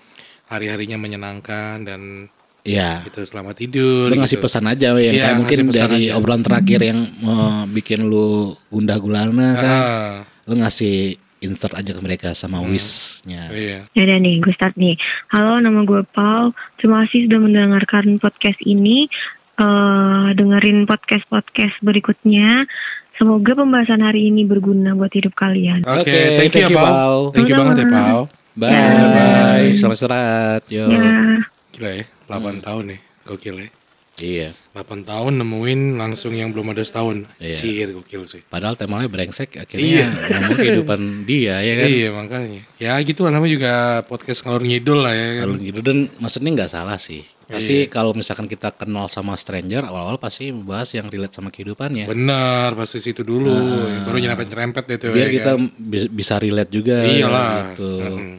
hari-harinya 0.47 0.97
menyenangkan 0.97 1.83
dan 1.83 2.31
Iya. 2.65 3.05
gitu 3.05 3.21
selamat 3.23 3.61
tidur. 3.61 4.09
Lu 4.09 4.17
ngasih 4.17 4.41
gitu. 4.41 4.45
pesan 4.45 4.65
aja 4.65 4.97
yang 4.97 5.13
Iya, 5.13 5.23
kayak 5.23 5.37
mungkin 5.37 5.59
dari 5.69 6.09
aja. 6.09 6.17
obrolan 6.17 6.41
terakhir 6.41 6.81
yang 6.81 6.99
eh, 7.05 7.63
bikin 7.69 8.09
lu 8.09 8.53
gundah 8.69 8.97
gulana 8.97 9.49
kan. 9.55 9.79
Ah, 9.79 10.17
Lu 10.45 10.57
ngasih 10.57 11.17
insert 11.41 11.73
aja 11.73 11.93
ke 11.93 12.01
mereka 12.01 12.33
sama 12.33 12.65
wish-nya. 12.65 13.53
iya. 13.53 13.85
Yaudah 13.93 14.17
nih, 14.17 14.41
gue 14.41 14.53
start 14.53 14.77
nih. 14.77 14.97
Halo, 15.29 15.61
nama 15.61 15.85
gue 15.85 16.01
Paul. 16.11 16.57
Terima 16.77 17.05
kasih 17.05 17.29
sudah 17.29 17.39
mendengarkan 17.39 18.17
podcast 18.17 18.61
ini. 18.61 19.13
eh 19.55 20.29
dengerin 20.35 20.83
podcast-podcast 20.83 21.79
berikutnya. 21.79 22.67
Semoga 23.15 23.55
pembahasan 23.55 24.03
hari 24.03 24.27
ini 24.27 24.43
berguna 24.43 24.99
buat 24.99 25.15
hidup 25.15 25.37
kalian. 25.37 25.87
Oke, 25.87 26.03
Oke, 26.03 26.11
thank, 26.35 26.51
you 26.51 26.51
thank 26.51 26.65
ya 26.65 26.67
you, 26.67 26.77
Pau. 26.77 26.91
Pau. 26.91 27.19
Thank 27.31 27.47
you 27.47 27.55
banget 27.55 27.77
ya 27.77 27.87
Pau. 27.87 28.21
Bye. 28.57 28.73
Ya. 28.73 28.89
Bye. 29.07 29.69
Selamat 29.77 29.97
istirahat. 29.97 30.63
Yo. 30.67 30.85
Ya, 30.91 31.54
Gila 31.75 31.91
ya, 31.93 32.05
8 32.25 32.39
Hmm. 32.41 32.63
tahun 32.63 32.85
ya. 32.91 32.99
Gokil 33.25 33.57
ya. 33.59 33.69
Iya. 34.15 34.49
8 34.71 35.03
tahun 35.03 35.43
nemuin 35.43 35.99
langsung 35.99 36.31
yang 36.33 36.55
belum 36.55 36.71
ada 36.71 36.81
setahun. 36.81 37.27
Iya. 37.37 37.57
Cier 37.59 37.91
gokil 37.91 38.23
sih. 38.25 38.47
Padahal 38.47 38.79
temanya 38.79 39.11
brengsek 39.11 39.51
Iya. 39.51 39.67
akhirnya 39.67 40.07
ngomong 40.07 40.55
kehidupan 40.57 41.01
dia 41.29 41.59
ya 41.59 41.75
kan. 41.75 41.89
Iya 41.91 42.09
makanya. 42.15 42.61
Ya 42.79 42.95
gitu 43.03 43.27
namanya 43.27 43.51
juga 43.51 43.73
podcast 44.07 44.47
ngalor 44.47 44.63
ngidul 44.63 45.03
lah 45.03 45.11
ya 45.11 45.43
kan. 45.43 45.59
Gitu 45.59 45.81
dan 45.83 46.07
maksudnya 46.17 46.51
nggak 46.55 46.71
salah 46.71 46.95
sih. 46.95 47.27
Iya. 47.45 47.59
Pasti 47.59 47.77
kalau 47.91 48.15
misalkan 48.15 48.47
kita 48.47 48.71
kenal 48.71 49.11
sama 49.11 49.35
stranger 49.35 49.83
awal-awal 49.83 50.17
pasti 50.17 50.49
membahas 50.49 50.95
yang 50.95 51.11
relate 51.11 51.35
sama 51.35 51.51
kehidupannya. 51.51 52.07
Benar, 52.07 52.71
pasti 52.73 53.03
situ 53.03 53.21
dulu. 53.21 53.51
Baru 54.01 54.15
nyerempet-nyerempet 54.15 54.85
deh 54.87 54.97
tuh. 54.97 55.11
Ah. 55.11 55.15
Biar 55.19 55.27
ya 55.27 55.33
kita 55.35 55.51
kan. 55.53 55.75
bis- 55.75 56.07
bisa 56.09 56.39
relate 56.39 56.71
juga 56.71 57.03
Iyalah. 57.03 57.75
gitu. 57.75 57.91
Mm-mm. 57.99 58.35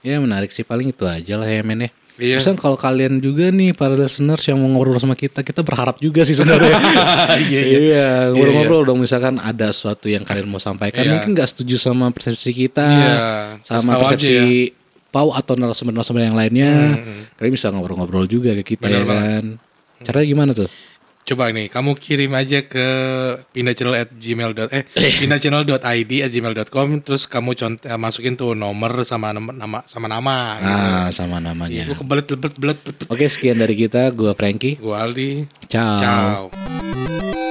Ya 0.00 0.16
menarik 0.16 0.48
sih 0.48 0.64
paling 0.64 0.90
itu 0.90 1.04
aja 1.04 1.36
lah 1.36 1.44
ya 1.44 1.60
men 1.60 1.84
ya. 1.84 1.90
Iya. 2.20 2.36
Misal 2.36 2.60
kalau 2.60 2.76
kalian 2.76 3.16
juga 3.18 3.48
nih 3.48 3.72
para 3.72 3.96
listeners 3.96 4.44
yang 4.44 4.60
mau 4.60 4.68
ngobrol 4.68 5.00
sama 5.00 5.16
kita, 5.16 5.40
kita 5.40 5.64
berharap 5.64 5.96
juga 5.98 6.20
sih 6.22 6.36
sebenarnya. 6.36 6.76
Iya, 7.40 7.62
iya, 7.64 8.08
ngobrol-ngobrol 8.30 8.82
dong 8.84 9.00
misalkan 9.00 9.40
ada 9.40 9.72
sesuatu 9.72 10.06
yang 10.06 10.20
kalian 10.22 10.44
mau 10.46 10.60
sampaikan, 10.60 11.00
Iya. 11.00 11.12
mungkin 11.16 11.32
nggak 11.32 11.48
setuju 11.48 11.80
sama 11.80 12.12
persepsi 12.12 12.52
kita, 12.52 12.84
Iya, 12.84 13.14
sama 13.64 13.96
aja 13.96 14.00
persepsi 14.04 14.34
ya. 14.36 14.44
Pau 15.10 15.34
atau 15.34 15.58
narasumber-narasumber 15.58 16.22
yang 16.22 16.38
lainnya, 16.38 17.02
kalian 17.34 17.52
bisa 17.56 17.72
ngobrol-ngobrol 17.72 18.30
juga 18.30 18.54
ke 18.60 18.76
kita 18.76 18.86
Bener 18.86 19.02
ya 19.02 19.04
kan. 19.08 19.44
Caranya 20.04 20.26
gimana 20.28 20.50
tuh? 20.54 20.68
Coba 21.30 21.46
nih, 21.54 21.70
kamu 21.70 21.94
kirim 21.94 22.34
aja 22.34 22.58
ke 22.66 22.86
pindahchannel 23.54 24.02
at 24.02 24.10
gmail 24.10 24.50
dot 24.50 24.74
eh 24.74 24.82
pindahchannel.id 24.98 26.12
at 26.26 26.34
terus 27.06 27.22
kamu 27.30 27.54
cont 27.54 27.78
eh, 27.86 27.94
masukin 27.94 28.34
tuh 28.34 28.58
nomor 28.58 29.06
sama 29.06 29.30
nama, 29.30 29.54
nama 29.54 29.78
sama 29.86 30.10
nama. 30.10 30.58
Ah, 30.58 31.06
sama 31.14 31.38
namanya. 31.38 31.86
Gue 31.86 31.94
kebelet 31.94 32.26
belet 32.34 32.54
belet. 32.58 32.78
Oke, 33.06 33.30
sekian 33.30 33.62
dari 33.62 33.78
kita. 33.78 34.10
Gua 34.10 34.34
Frankie. 34.34 34.74
Gue 34.82 34.98
Aldi. 34.98 35.46
Ciao. 35.70 36.02
Ciao. 36.02 37.49